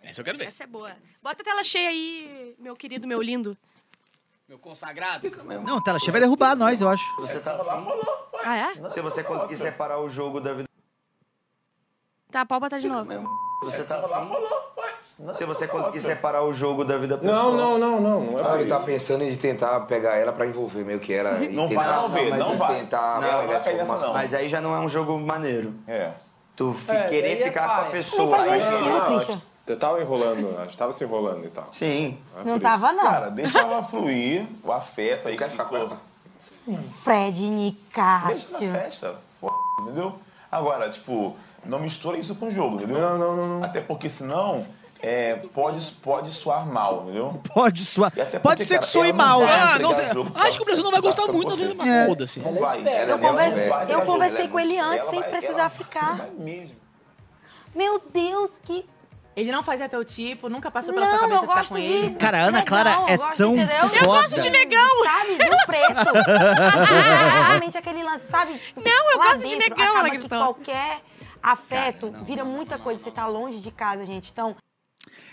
Essa 0.03 0.21
eu 0.21 0.25
quero 0.25 0.39
ver. 0.39 0.47
Essa 0.47 0.65
é 0.65 0.67
boa. 0.67 0.93
Bota 1.23 1.43
a 1.43 1.45
tela 1.45 1.65
cheia 1.65 1.89
aí, 1.89 2.55
meu 2.59 2.77
querido, 2.77 3.07
meu 3.09 3.21
lindo. 3.21 3.57
Meu 4.49 4.59
consagrado. 4.61 5.29
Não, 5.65 5.83
tela 5.83 5.99
cheia 5.99 6.13
vai 6.13 6.21
derrubar 6.21 6.55
nós, 6.55 6.81
eu 6.81 6.89
acho. 6.89 7.03
Você 7.19 7.41
tá 7.41 7.57
afim? 7.57 7.91
Ah, 8.45 8.57
é? 8.57 8.91
Se 8.91 9.01
você 9.01 9.25
conseguir 9.25 9.57
separar 9.57 9.99
o 9.99 10.09
jogo 10.09 10.41
da 10.41 10.53
vida. 10.53 10.69
Tá, 12.31 12.47
pode 12.47 12.61
botar 12.61 12.79
de 12.79 12.89
novo. 12.89 13.11
Você 13.63 13.83
tá 13.85 14.01
Se 15.35 15.45
você 15.47 15.67
conseguir 15.67 16.01
separar 16.03 16.43
o 16.45 16.53
jogo 16.53 16.85
da 16.85 16.99
vida 16.99 17.17
pessoal. 17.17 17.53
Não, 17.53 17.79
não, 17.79 17.79
não, 17.79 18.01
não. 18.01 18.21
Não 18.33 18.39
é 18.39 18.43
Ah, 18.47 18.61
ele 18.61 18.69
tá 18.69 18.77
isso. 18.77 18.85
pensando 18.85 19.25
em 19.25 19.35
tentar 19.35 19.81
pegar 19.81 20.15
ela 20.17 20.31
pra 20.33 20.47
envolver 20.47 20.85
meio 20.85 21.01
que 21.01 21.13
ela. 21.13 21.39
e 21.45 21.49
Não 21.49 21.67
vai 21.69 21.77
tentar, 21.85 21.97
envolver, 21.97 22.29
mas 22.31 22.39
não 22.39 22.49
ele 22.49 22.57
vai. 22.57 22.75
Tentar 22.81 23.21
Não, 23.21 23.39
não 23.43 23.47
vai 23.49 23.63
cair 23.63 23.77
nessa, 23.79 23.97
não. 23.99 24.13
Mas 24.13 24.35
aí 24.35 24.49
já 24.49 24.61
não 24.61 24.75
é 24.77 24.81
um 24.81 24.89
jogo 24.89 25.19
maneiro. 25.19 25.73
É. 25.89 26.11
Tu 26.55 26.77
É, 26.89 27.09
querer 27.09 27.41
é 27.41 27.45
ficar 27.47 27.67
com 27.67 27.89
a 27.89 27.91
pessoa. 27.91 28.37
Não, 28.45 28.61
já- 28.61 28.71
não, 29.09 29.21
gente- 29.21 29.43
Eu 29.67 29.79
tava 29.79 30.01
enrolando, 30.01 30.57
a 30.61 30.65
gente 30.65 30.79
tava 30.79 30.93
se 30.93 31.03
enrolando 31.03 31.45
e 31.45 31.49
tal. 31.49 31.69
Sim. 31.73 32.19
é 32.39 32.45
Não 32.45 32.55
por 32.55 32.63
tava, 32.63 32.93
não. 32.93 33.03
Cara, 33.03 33.31
deixa 33.31 33.59
ela 33.61 33.83
fluir, 33.83 34.47
o 34.63 34.71
afeto 34.71 35.29
aí. 35.29 35.35
Tu 35.35 35.39
quer 35.39 35.51
ficar 35.51 35.65
com 35.65 35.77
ela? 35.77 36.01
Fred 37.03 37.33
Deixa 37.41 37.43
na 37.51 37.57
Nicásio. 37.57 38.71
festa. 38.71 39.15
F... 39.41 39.47
Entendeu? 39.83 40.15
Agora, 40.53 40.89
tipo, 40.91 41.37
não 41.65 41.79
mistura 41.81 42.17
isso 42.17 42.35
com 42.37 42.47
o 42.47 42.51
jogo, 42.51 42.77
entendeu? 42.77 43.01
Não, 43.01 43.19
não, 43.19 43.37
não, 43.37 43.47
não. 43.59 43.65
Até 43.65 43.81
porque 43.81 44.09
senão 44.09 44.65
é, 45.03 45.35
pode, 45.55 45.85
pode 46.03 46.31
soar 46.31 46.67
mal, 46.67 47.03
entendeu? 47.05 47.41
Pode 47.53 47.85
suar. 47.85 48.13
Até 48.19 48.39
Pode 48.39 48.65
ser 48.65 48.75
cara, 48.75 48.87
que 48.87 48.93
soe 48.93 49.09
não 49.13 49.17
mal, 49.19 49.41
né? 49.41 49.53
Ah, 49.53 49.79
não 49.79 49.95
sei. 49.95 50.05
Acho 50.35 50.57
que 50.57 50.63
o 50.63 50.65
Brasil 50.65 50.83
não 50.85 50.91
vai 50.91 51.01
gostar 51.01 51.27
muito, 51.27 51.51
você. 51.51 51.75
mas 51.75 51.87
É. 51.87 52.07
foda-se. 52.07 52.41
Não 52.41 52.55
vai. 52.55 52.81
Ela 52.81 53.01
Eu 53.13 53.19
não 53.19 53.29
conversei- 53.29 53.71
eu 53.95 54.03
conversei 54.03 54.49
com 54.49 54.61
ele 54.61 54.79
antes, 54.79 55.09
sem 55.11 55.21
vai- 55.21 55.31
precisar 55.31 55.53
ela 55.61 55.69
ficar. 55.69 56.29
Meu 57.75 58.01
Deus, 58.13 58.53
que. 58.63 58.85
Ele 59.37 59.53
não 59.53 59.63
fazia 59.63 59.87
teu 59.87 60.03
tipo, 60.03 60.49
nunca 60.49 60.71
passou 60.71 60.95
pela 60.95 61.05
sua 61.05 61.13
Não, 61.17 61.21
cabeça 61.21 61.39
eu 61.41 61.43
ficar 61.43 61.55
gosto 61.61 61.69
com 61.75 61.77
de. 61.79 61.85
ele. 61.85 62.15
Cara, 62.17 62.39
a 62.39 62.41
Ana 62.45 62.51
negão, 62.53 62.65
Clara 62.65 62.91
eu 62.91 63.07
é 63.09 63.17
gosto, 63.19 63.37
tão 63.37 63.53
entendeu? 63.55 63.77
foda. 63.77 63.97
Eu 63.97 64.05
gosto 64.07 64.41
de 64.41 64.51
negão. 64.51 65.05
Sabe? 65.05 65.35
Do 65.37 65.67
preto. 65.67 66.17
Exatamente 67.37 67.79
aquele 67.79 68.03
lance, 68.03 68.27
sabe? 68.29 68.55
Tipo, 68.59 68.81
Não, 68.83 69.11
eu 69.13 69.19
gosto 69.19 69.39
de 69.47 69.57
dentro, 69.57 69.77
negão, 69.77 69.99
ela 69.99 70.09
gritou. 70.09 70.39
qualquer 70.39 71.01
afeto 71.43 72.11
vira 72.25 72.47
muita 72.47 72.79
coisa. 72.79 73.03
Você 73.03 73.11
tá 73.11 73.27
longe 73.27 73.61
de 73.61 73.71
casa, 73.71 74.07
gente. 74.07 74.31
Então, 74.33 74.57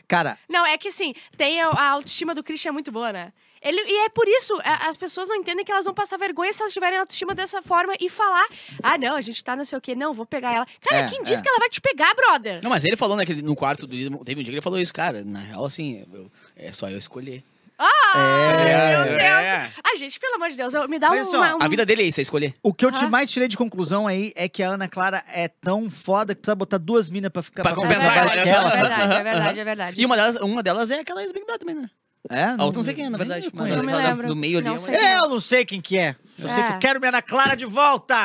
Cara, 0.08 0.38
Não, 0.50 0.66
é 0.66 0.78
que 0.78 0.88
assim, 0.90 1.14
tem 1.38 1.62
a, 1.62 1.70
a 1.70 1.90
autoestima 1.92 2.34
do 2.36 2.44
Christian 2.44 2.70
é 2.70 2.72
muito 2.74 2.92
boa, 2.92 3.12
né? 3.14 3.32
Ele, 3.62 3.80
e 3.82 4.06
é 4.06 4.10
por 4.10 4.28
isso, 4.28 4.54
a- 4.62 4.90
as 4.90 4.98
pessoas 4.98 5.30
não 5.30 5.38
entendem 5.38 5.64
que 5.64 5.72
elas 5.72 5.86
vão 5.86 5.94
passar 5.94 6.18
vergonha 6.18 6.52
se 6.52 6.62
elas 6.62 6.74
tiverem 6.74 7.00
autoestima 7.00 7.34
dessa 7.34 7.62
forma 7.62 7.94
e 7.98 8.10
falar: 8.10 8.46
ah, 8.84 8.98
não, 8.98 9.16
a 9.16 9.22
gente 9.22 9.42
tá 9.42 9.56
não 9.56 9.64
sei 9.64 9.78
o 9.78 9.82
quê, 9.82 9.96
não, 9.96 10.12
vou 10.14 10.26
pegar 10.26 10.54
ela. 10.54 10.68
Cara, 10.82 11.04
É, 11.04 11.10
quem 11.10 11.22
disse 11.24 11.40
é. 11.40 11.42
que 11.42 11.48
ela 11.48 11.60
vai 11.60 11.70
te 11.70 11.80
pegar, 11.80 12.14
brother? 12.14 12.60
Não, 12.62 12.70
mas 12.70 12.84
ele 12.84 12.98
falou 12.98 13.16
naquele, 13.16 13.42
no 13.42 13.56
quarto 13.56 13.88
do 13.88 13.96
teve 14.26 14.42
um 14.42 14.44
dia 14.44 14.46
que 14.46 14.50
ele 14.52 14.62
falou 14.62 14.78
isso, 14.80 14.94
cara. 14.94 15.24
Na 15.24 15.40
real, 15.40 15.64
assim, 15.64 16.06
eu- 16.14 16.30
é 16.58 16.74
só 16.74 16.90
eu 16.90 16.98
escolher. 16.98 17.42
É... 17.80 18.96
Meu 18.96 19.04
Deus! 19.18 19.22
É. 19.22 19.70
Ai, 19.86 19.98
gente, 19.98 20.20
pelo 20.20 20.36
amor 20.36 20.50
de 20.50 20.58
Deus, 20.58 20.74
eu- 20.74 20.88
me 20.88 21.00
dá 21.00 21.10
Mas, 21.10 21.28
uma, 21.30 21.56
um- 21.56 21.60
A 21.62 21.68
vida 21.68 21.86
dele 21.86 22.04
é 22.04 22.06
isso, 22.06 22.20
é 22.20 22.24
escolher. 22.24 22.54
O 22.64 22.74
que 22.74 22.86
eu 22.86 22.92
te 22.92 23.00
Aham. 23.00 23.10
mais 23.10 23.30
tirei 23.32 23.48
de 23.48 23.58
conclusão 23.58 24.08
aí 24.08 24.32
é 24.36 24.48
que 24.50 24.62
a 24.64 24.70
Ana 24.70 24.88
Clara 24.88 25.24
é 25.28 25.48
tão 25.48 25.90
foda 25.90 26.34
que 26.36 26.42
precisa 26.42 26.56
botar 26.56 26.78
duas 26.78 27.10
minas 27.10 27.30
pra 27.32 27.42
ficar... 27.44 27.64
Pra 27.64 27.72
É 27.72 27.76
compensar 27.76 28.14
verdade, 28.14 28.50
ela. 28.50 28.70
é 28.74 28.82
verdade, 28.82 29.14
é 29.14 29.24
verdade, 29.24 29.60
é 29.60 29.64
verdade. 29.64 30.02
E 30.02 30.06
uma 30.06 30.16
delas, 30.16 30.36
uma 30.38 30.64
delas 30.64 30.92
é 30.92 31.00
aquela 31.00 31.22
ex-Big 31.24 31.46
Brother 31.46 31.60
também, 31.60 31.76
né? 31.76 31.90
É? 32.30 32.44
A 32.46 32.64
outra 32.64 32.78
não 32.80 32.84
sei 32.84 32.94
quem 32.94 33.06
é, 33.06 33.10
na 33.10 33.18
verdade. 33.18 33.50
Mas 33.54 33.70
Não 33.70 33.84
me 33.84 33.92
ela- 33.92 34.02
lembro. 34.10 34.28
do 34.28 34.36
meio 34.36 34.58
ali 34.60 34.66
Não 34.66 34.76
é 34.76 34.78
uma- 34.78 34.80
sei. 34.80 34.96
Eu 34.96 35.30
não 35.30 35.40
sei 35.42 35.66
quem 35.66 35.82
que 35.82 35.98
é. 35.98 36.16
Eu 36.40 36.48
sei 36.48 36.58
É. 36.64 36.68
que 36.68 36.74
eu 36.76 36.80
quero 36.80 37.00
minha 37.00 37.10
Ana 37.10 37.22
Clara 37.22 37.56
de 37.56 37.66
volta. 37.66 38.16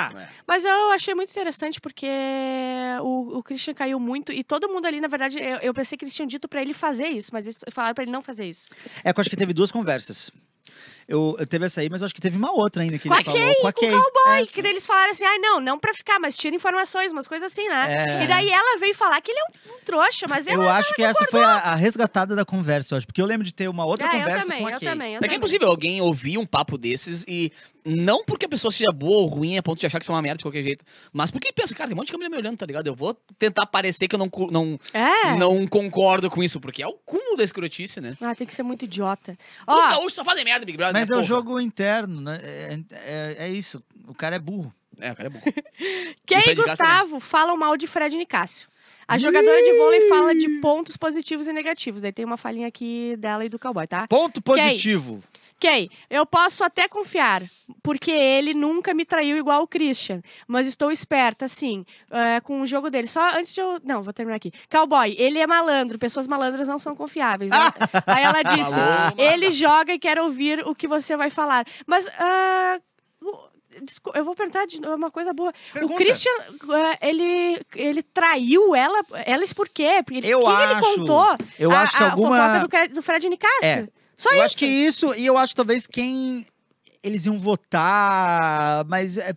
Mas 0.47 0.65
eu 0.65 0.91
achei 0.93 1.15
muito 1.15 1.31
interessante 1.31 1.81
porque 1.81 2.07
o, 3.03 3.39
o 3.39 3.43
Christian 3.43 3.75
caiu 3.75 3.99
muito 3.99 4.33
e 4.33 4.43
todo 4.45 4.69
mundo 4.69 4.87
ali, 4.87 5.01
na 5.01 5.09
verdade, 5.09 5.39
eu, 5.41 5.59
eu 5.59 5.75
pensei 5.75 5.99
que 5.99 6.05
eles 6.05 6.15
tinham 6.15 6.27
dito 6.27 6.49
pra 6.49 6.63
ele 6.63 6.73
fazer 6.73 7.09
isso, 7.09 7.31
mas 7.33 7.47
eles 7.47 7.61
falaram 7.73 7.95
pra 7.95 8.05
ele 8.05 8.13
não 8.13 8.23
fazer 8.23 8.47
isso. 8.49 8.69
É 9.05 9.13
que 9.13 9.19
eu 9.19 9.21
acho 9.21 9.31
que 9.31 9.37
teve 9.37 9.53
duas 9.53 9.73
conversas. 9.73 10.31
Eu, 11.09 11.35
eu 11.39 11.47
teve 11.47 11.65
essa 11.65 11.81
aí, 11.81 11.89
mas 11.89 12.03
eu 12.03 12.05
acho 12.05 12.15
que 12.15 12.21
teve 12.21 12.37
uma 12.37 12.53
outra 12.53 12.83
ainda 12.83 12.99
que 12.99 13.09
Com 13.09 13.15
ele 13.15 13.23
a 13.23 13.25
falou. 13.25 13.41
Kay, 13.41 13.55
com 13.63 13.67
a 13.69 13.73
com 13.73 13.81
Kay. 13.81 13.95
o 13.95 14.03
cowboy. 14.03 14.43
É. 14.43 14.47
Que 14.47 14.61
daí 14.61 14.73
eles 14.73 14.87
falaram 14.87 15.11
assim, 15.11 15.25
ai 15.25 15.39
não, 15.39 15.59
não 15.59 15.79
pra 15.79 15.95
ficar, 15.95 16.19
mas 16.21 16.37
tira 16.37 16.55
informações, 16.55 17.13
umas 17.13 17.27
coisas 17.27 17.51
assim, 17.51 17.67
né? 17.67 17.95
É. 18.21 18.25
E 18.25 18.27
daí 18.27 18.51
ela 18.51 18.79
veio 18.79 18.95
falar 18.95 19.19
que 19.23 19.31
ele 19.31 19.39
é 19.41 19.45
um, 19.45 19.75
um 19.75 19.79
trouxa, 19.85 20.27
mas 20.29 20.47
ela 20.47 20.63
Eu 20.63 20.69
acho 20.69 20.95
que 20.95 21.03
essa 21.03 21.25
foi 21.31 21.43
a, 21.43 21.57
a 21.57 21.75
resgatada 21.75 22.37
da 22.37 22.45
conversa, 22.45 22.93
eu 22.95 22.99
acho. 22.99 23.07
Porque 23.07 23.23
eu 23.23 23.27
lembro 23.27 23.45
de 23.47 23.55
ter 23.55 23.69
uma 23.69 23.87
outra 23.87 24.07
É, 24.07 24.09
eu 24.17 24.19
conversa 24.21 24.47
também, 24.47 24.61
com 24.61 24.67
a 24.67 24.71
eu 24.73 24.79
Kay. 24.81 24.89
também, 24.89 25.13
eu 25.15 25.17
É 25.17 25.19
que 25.21 25.25
é 25.25 25.29
também. 25.29 25.37
impossível 25.39 25.69
alguém 25.69 26.01
ouvir 26.03 26.37
um 26.37 26.45
papo 26.45 26.77
desses 26.77 27.25
e 27.27 27.51
não 27.85 28.23
porque 28.23 28.45
a 28.45 28.49
pessoa 28.51 28.71
seja 28.71 28.93
boa 28.93 29.19
ou 29.23 29.27
ruim 29.27 29.57
a 29.57 29.63
ponto 29.63 29.81
de 29.81 29.87
achar 29.87 29.99
que 29.99 30.05
isso 30.05 30.13
é 30.13 30.15
uma 30.15 30.21
merda 30.21 30.37
de 30.39 30.45
qualquer 30.45 30.63
jeito, 30.63 30.85
mas 31.11 31.31
porque 31.31 31.51
pensa, 31.51 31.75
cara, 31.75 31.89
tem 31.89 31.95
um 31.95 31.97
monte 31.97 32.09
de 32.09 32.13
câmera 32.13 32.29
me 32.29 32.37
olhando, 32.37 32.59
tá 32.59 32.67
ligado? 32.67 32.87
Eu 32.87 32.95
vou 32.95 33.15
tentar 33.39 33.65
parecer 33.65 34.07
que 34.09 34.15
eu 34.15 34.19
não, 34.19 34.29
não, 34.51 34.79
É. 34.93 35.35
não 35.39 35.67
concordo 35.67 36.29
com 36.29 36.43
isso, 36.43 36.61
porque 36.61 36.83
é 36.83 36.87
o 36.87 36.93
cúmulo 37.07 37.37
da 37.39 37.45
escrotice, 37.45 37.99
né? 37.99 38.15
Ah, 38.21 38.35
tem 38.35 38.47
que 38.47 38.53
ser 38.53 38.63
muito 38.63 38.85
idiota. 38.85 39.33
Os 39.67 39.75
Ó, 39.75 39.89
gaúchos 39.91 40.13
só 40.13 40.23
fazem 40.25 40.45
merda, 40.45 40.67
Big 40.67 40.77
Brother, 40.77 40.98
Mas 41.01 41.09
né, 41.09 41.15
é 41.15 41.19
o 41.19 41.21
porra? 41.21 41.29
jogo 41.29 41.61
interno, 41.61 42.21
né? 42.21 42.41
É, 42.43 42.79
é- 42.93 43.37
é 43.47 43.49
isso. 43.49 43.83
O 44.07 44.15
cara 44.15 44.37
é 44.37 44.39
burro. 44.39 44.73
É, 44.99 45.13
o 45.13 45.17
cara 45.17 45.29
é 45.29 45.31
burro. 45.31 45.45
Fred 46.27 46.51
e 46.51 46.55
Gustavo 46.55 47.21
falam 47.21 47.57
mal 47.57 47.77
de 47.77 47.87
Fred 47.87 48.17
Nicásio. 48.17 48.69
A 49.07 49.17
jogadora 49.17 49.63
de 49.63 49.73
vôlei 49.79 50.09
fala 50.09 50.35
de 50.35 50.49
pontos 50.61 50.97
positivos 50.99 51.49
e 51.49 51.53
negativos. 51.53 52.05
Aí 52.05 52.13
tem 52.13 52.27
uma 52.27 52.37
falinha 52.37 52.69
aqui 52.69 53.17
dela 53.19 53.43
e 53.43 53.49
do 53.49 53.59
cowboy, 53.59 53.87
tá? 53.87 54.07
Ponto 54.07 54.43
positivo. 54.43 55.15
Kay, 55.33 55.38
eu 56.09 56.25
posso 56.27 56.63
até 56.63 56.87
confiar, 56.87 57.43
porque 57.83 58.11
ele 58.11 58.55
nunca 58.55 58.95
me 58.95 59.05
traiu 59.05 59.37
igual 59.37 59.63
o 59.63 59.67
Christian. 59.67 60.21
Mas 60.47 60.69
estou 60.69 60.91
esperta, 60.93 61.49
sim, 61.49 61.85
é, 62.11 62.41
com 62.41 62.61
o 62.61 62.67
jogo 62.67 62.91
dele. 62.91 63.09
Só 63.09 63.37
antes 63.37 63.53
de 63.55 63.61
eu. 63.61 63.81
Não, 63.85 64.03
vou 64.03 64.13
terminar 64.13 64.37
aqui. 64.37 64.53
Cowboy, 64.71 65.15
ele 65.19 65.39
é 65.39 65.47
malandro, 65.47 65.99
pessoas 65.99 66.27
malandras 66.27 66.69
não 66.69 66.79
são 66.79 66.95
confiáveis. 66.95 67.51
né? 67.51 67.57
Aí 68.07 68.23
ela 68.25 68.43
disse: 68.43 68.79
ele 69.17 69.51
joga 69.51 69.93
e 69.93 69.99
quer 69.99 70.19
ouvir 70.21 70.67
o 70.67 70.75
que 70.75 70.87
você 70.87 71.17
vai 71.17 71.31
falar. 71.31 71.65
Mas. 71.87 72.07
descul- 73.83 74.13
Eu 74.15 74.25
vou 74.25 74.35
perguntar 74.35 74.67
de 74.67 74.81
novo 74.81 74.97
uma 74.97 75.11
coisa 75.11 75.33
boa. 75.33 75.53
Pergunta. 75.73 75.95
O 75.95 75.97
Christian, 75.97 76.33
ah, 76.71 76.99
ele, 77.01 77.61
ele 77.77 78.03
traiu 78.03 78.75
ela, 78.75 79.01
elas 79.25 79.53
por 79.53 79.69
quê? 79.69 80.03
Porque 80.05 80.19
ele, 80.19 80.29
Eu 80.29 80.41
o 80.41 80.45
que 80.45 80.51
ele 80.63 80.73
acho- 80.75 80.95
contou? 80.97 81.37
eu 81.59 81.71
a, 81.71 81.83
acho 81.83 81.97
que 81.97 82.03
a 82.03 82.11
alguma- 82.11 82.37
fofoca 82.61 82.89
do, 82.89 82.95
do 82.95 83.03
Fred 83.03 83.29
Nicásio. 83.29 83.63
É. 83.63 83.89
Só 84.19 84.31
eu 84.31 84.37
isso. 84.37 84.45
acho 84.45 84.57
que 84.57 84.67
isso, 84.67 85.15
e 85.15 85.25
eu 85.25 85.39
acho 85.39 85.55
talvez 85.55 85.87
quem 85.87 86.45
eles 87.03 87.25
iam 87.25 87.39
votar, 87.39 88.85
mas 88.87 89.17
é, 89.17 89.33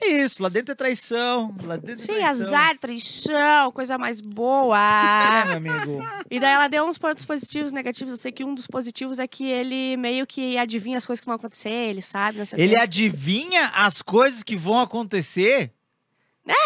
é 0.00 0.22
isso, 0.22 0.42
lá 0.42 0.48
dentro 0.48 0.72
é 0.72 0.74
traição, 0.76 1.54
lá 1.64 1.76
dentro 1.76 2.02
é 2.02 2.06
Sim, 2.06 2.14
traição. 2.14 2.46
azar, 2.46 2.78
traição, 2.78 3.72
coisa 3.72 3.98
mais 3.98 4.20
boa. 4.20 4.78
É, 4.78 5.44
meu 5.46 5.56
amigo. 5.56 5.98
E 6.30 6.38
daí 6.38 6.52
ela 6.52 6.68
deu 6.68 6.84
uns 6.86 6.96
pontos 6.96 7.24
positivos, 7.24 7.72
negativos. 7.72 8.12
Eu 8.14 8.18
sei 8.18 8.30
que 8.32 8.44
um 8.44 8.54
dos 8.54 8.66
positivos 8.68 9.18
é 9.18 9.26
que 9.26 9.44
ele 9.44 9.96
meio 9.96 10.26
que 10.26 10.56
adivinha 10.56 10.96
as 10.96 11.04
coisas 11.04 11.20
que 11.20 11.26
vão 11.26 11.34
acontecer, 11.34 11.68
ele 11.68 12.00
sabe, 12.00 12.38
Ele 12.56 12.80
adivinha 12.80 13.66
as 13.74 14.00
coisas 14.00 14.42
que 14.42 14.56
vão 14.56 14.78
acontecer? 14.78 15.72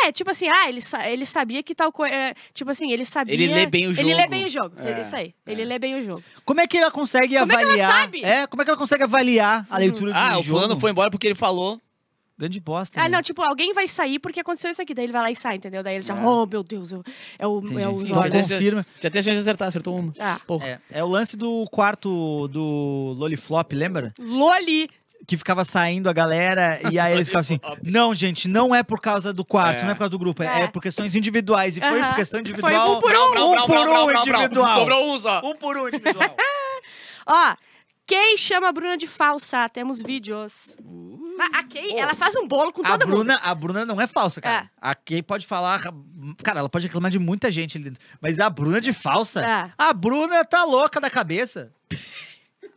É, 0.06 0.12
tipo 0.12 0.30
assim, 0.30 0.48
ah, 0.48 0.68
ele, 0.68 0.80
sa- 0.80 1.08
ele 1.08 1.26
sabia 1.26 1.62
que 1.62 1.74
tal 1.74 1.92
coisa. 1.92 2.14
Tipo 2.52 2.70
assim, 2.70 2.90
ele 2.90 3.04
sabia. 3.04 3.34
Ele 3.34 3.48
lê 3.48 3.66
bem 3.66 3.86
o 3.86 3.90
Ele 3.90 4.02
lê 4.04 4.14
jogo. 4.16 4.30
bem 4.30 4.44
o 4.46 4.48
jogo. 4.48 4.74
É, 4.78 4.90
Ele- 4.90 5.00
isso 5.00 5.14
aí. 5.16 5.34
Ele 5.46 5.64
lê 5.64 5.78
bem 5.78 5.98
o 5.98 6.02
jogo. 6.02 6.22
Como 6.44 6.60
é 6.60 6.66
que 6.66 6.78
ela 6.78 6.90
consegue 6.90 7.38
Como 7.38 7.52
é 7.52 7.56
que 7.56 7.62
ela 7.62 7.70
avaliar? 7.72 7.92
sabe? 7.92 8.24
É, 8.24 8.46
como 8.46 8.62
é 8.62 8.64
que 8.64 8.70
ela 8.70 8.78
consegue 8.78 9.02
avaliar 9.04 9.66
a 9.68 9.78
leitura 9.78 10.12
do 10.12 10.16
Ah, 10.18 10.32
o 10.38 10.42
jogo? 10.42 10.58
fulano 10.58 10.80
foi 10.80 10.90
embora 10.90 11.10
porque 11.10 11.26
ele 11.26 11.34
falou. 11.34 11.80
Grande 12.36 12.58
bosta. 12.58 12.98
Ah, 13.00 13.04
né? 13.04 13.10
não, 13.10 13.22
tipo, 13.22 13.40
alguém 13.42 13.72
vai 13.72 13.86
sair 13.86 14.18
porque 14.18 14.40
aconteceu 14.40 14.68
isso 14.68 14.82
aqui. 14.82 14.92
Daí 14.92 15.04
ele 15.04 15.12
vai 15.12 15.22
lá 15.22 15.30
e 15.30 15.36
sai, 15.36 15.54
entendeu? 15.54 15.84
Daí 15.84 15.94
ele 15.94 16.02
já, 16.02 16.16
oh, 16.16 16.44
meu 16.44 16.64
Deus, 16.64 16.90
eu- 16.90 17.04
é 17.38 17.46
o. 17.46 17.60
Tem 17.62 17.80
É 17.80 17.88
o. 17.88 18.04
Jordan. 18.04 18.40
confirma. 18.42 18.84
Já 19.00 19.08
tem 19.08 19.20
a 19.20 19.22
chance 19.22 19.36
de 19.36 19.40
acertar, 19.42 19.68
acertou 19.68 19.96
uma. 19.96 20.12
Ah. 20.18 20.40
É, 20.64 20.98
é 20.98 21.04
o 21.04 21.06
lance 21.06 21.36
do 21.36 21.64
quarto 21.70 22.48
do 22.48 23.14
Loliflop, 23.16 23.72
lembra? 23.72 24.12
Loli. 24.18 24.90
Que 25.26 25.36
ficava 25.36 25.64
saindo 25.64 26.08
a 26.08 26.12
galera 26.12 26.80
e 26.92 26.98
aí 26.98 27.14
eles 27.14 27.28
ficavam 27.28 27.40
assim: 27.40 27.60
Não, 27.82 28.14
gente, 28.14 28.46
não 28.48 28.74
é 28.74 28.82
por 28.82 29.00
causa 29.00 29.32
do 29.32 29.44
quarto, 29.44 29.80
É. 29.80 29.82
não 29.84 29.90
é 29.90 29.94
por 29.94 30.00
causa 30.00 30.10
do 30.10 30.18
grupo, 30.18 30.42
é, 30.42 30.46
É. 30.46 30.62
é 30.64 30.68
por 30.68 30.82
questões 30.82 31.14
individuais. 31.16 31.76
E 31.76 31.80
foi 31.80 32.02
por 32.02 32.14
questão 32.14 32.38
Foi 32.38 32.50
individual. 32.50 32.96
um 32.96 33.00
por 33.00 33.10
um. 33.10 33.12
Brau, 33.12 33.30
brau, 33.30 33.48
Um 33.48 33.52
brau, 33.52 33.66
por 33.66 33.72
brau, 33.74 33.84
um 33.84 34.06
brau, 34.06 34.06
brau. 34.24 34.40
individual. 34.40 34.78
Sobrou 34.78 35.14
um 35.14 35.18
só. 35.18 35.40
Um 35.44 35.56
por 35.56 35.76
um 35.76 35.88
individual. 35.88 36.36
Ó, 37.26 37.54
Kay 38.06 38.36
chama 38.36 38.68
a 38.68 38.72
Bruna 38.72 38.98
de 38.98 39.06
falsa. 39.06 39.66
Temos 39.70 40.02
vídeos. 40.02 40.76
A, 41.40 41.60
a 41.60 41.64
Kay, 41.64 41.98
ela 41.98 42.14
faz 42.14 42.36
um 42.36 42.46
bolo 42.46 42.70
com 42.70 42.82
a, 42.86 42.90
todo 42.90 43.06
mundo. 43.06 43.16
Bruna, 43.16 43.40
a 43.42 43.54
Bruna 43.54 43.86
não 43.86 43.98
é 43.98 44.06
falsa, 44.06 44.42
cara. 44.42 44.64
É. 44.66 44.68
A 44.78 44.94
Kay 44.94 45.22
pode 45.22 45.46
falar. 45.46 45.80
Cara, 46.42 46.58
ela 46.60 46.68
pode 46.68 46.86
reclamar 46.86 47.10
de 47.10 47.18
muita 47.18 47.50
gente 47.50 47.78
ali 47.78 47.84
dentro. 47.86 48.02
Mas 48.20 48.38
a 48.40 48.50
Bruna 48.50 48.78
de 48.78 48.92
falsa. 48.92 49.42
É. 49.42 49.72
A 49.78 49.92
Bruna 49.94 50.44
tá 50.44 50.64
louca 50.64 51.00
da 51.00 51.08
cabeça. 51.08 51.72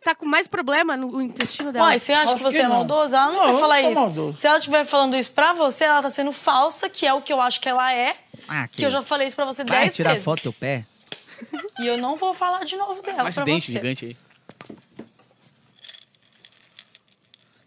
Tá 0.08 0.16
com 0.16 0.26
mais 0.26 0.48
problema 0.48 0.96
no 0.96 1.22
intestino 1.22 1.70
dela. 1.70 1.88
Uai, 1.88 2.00
você 2.00 2.14
acha 2.14 2.36
que 2.36 2.42
você 2.42 2.60
é 2.60 2.68
maldosa? 2.70 3.18
Ela 3.18 3.30
não, 3.34 3.52
vai 3.52 3.60
falar 3.60 3.82
isso. 3.82 3.94
maldoso. 3.94 4.38
Se 4.38 4.48
ela 4.48 4.58
estiver 4.58 4.86
falando 4.86 5.18
isso 5.18 5.30
pra 5.34 5.52
você, 5.52 5.84
ela 5.84 6.02
tá 6.02 6.10
sendo 6.10 6.32
falsa, 6.32 6.90
que 6.90 7.06
é 7.06 7.14
o 7.14 7.22
que 7.22 7.34
eu 7.34 7.42
acho 7.42 7.60
que 7.60 7.68
ela 7.68 7.94
é. 7.94 8.16
Ah, 8.48 8.70
Que 8.70 8.86
eu 8.86 8.90
já 8.90 9.02
falei 9.02 9.28
isso 9.28 9.36
pra 9.36 9.44
você 9.44 9.66
Vai 9.66 9.80
dez 9.82 9.96
tirar 9.96 10.12
vezes. 10.12 10.24
foto 10.24 10.44
do 10.44 10.54
pé. 10.54 10.86
E 11.82 11.88
eu 11.88 11.98
não 11.98 12.16
vou 12.16 12.34
falar 12.34 12.64
de 12.64 12.78
novo 12.78 13.02
dela 13.02 13.24
Mais 13.24 13.36
pra 13.36 13.44
dente 13.44 13.66
você. 13.66 13.74
gigante 13.74 14.06
aí. 14.06 14.18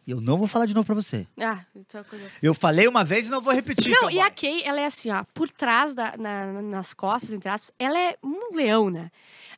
E 0.06 0.10
eu 0.12 0.20
não 0.22 0.38
vou 0.38 0.48
falar 0.48 0.64
de 0.64 0.72
novo 0.74 0.86
pra 0.86 0.94
você. 0.94 1.26
Ah, 1.38 1.60
então 1.76 2.02
coisa... 2.04 2.26
Eu 2.42 2.54
falei 2.54 2.88
uma 2.88 3.04
vez 3.04 3.26
e 3.26 3.30
não 3.30 3.42
vou 3.42 3.52
repetir. 3.52 3.92
Não, 3.92 4.10
e 4.10 4.18
a 4.18 4.30
Kay, 4.30 4.62
ela 4.64 4.80
é 4.80 4.86
assim, 4.86 5.10
ó, 5.10 5.24
por 5.34 5.50
trás, 5.50 5.92
da, 5.92 6.16
na- 6.16 6.62
nas 6.62 6.94
costas, 6.94 7.34
entre 7.34 7.50
aspas, 7.50 7.70
ela 7.78 7.98
é 7.98 8.16
um 8.24 8.56
leão, 8.56 8.88
né? 8.88 9.10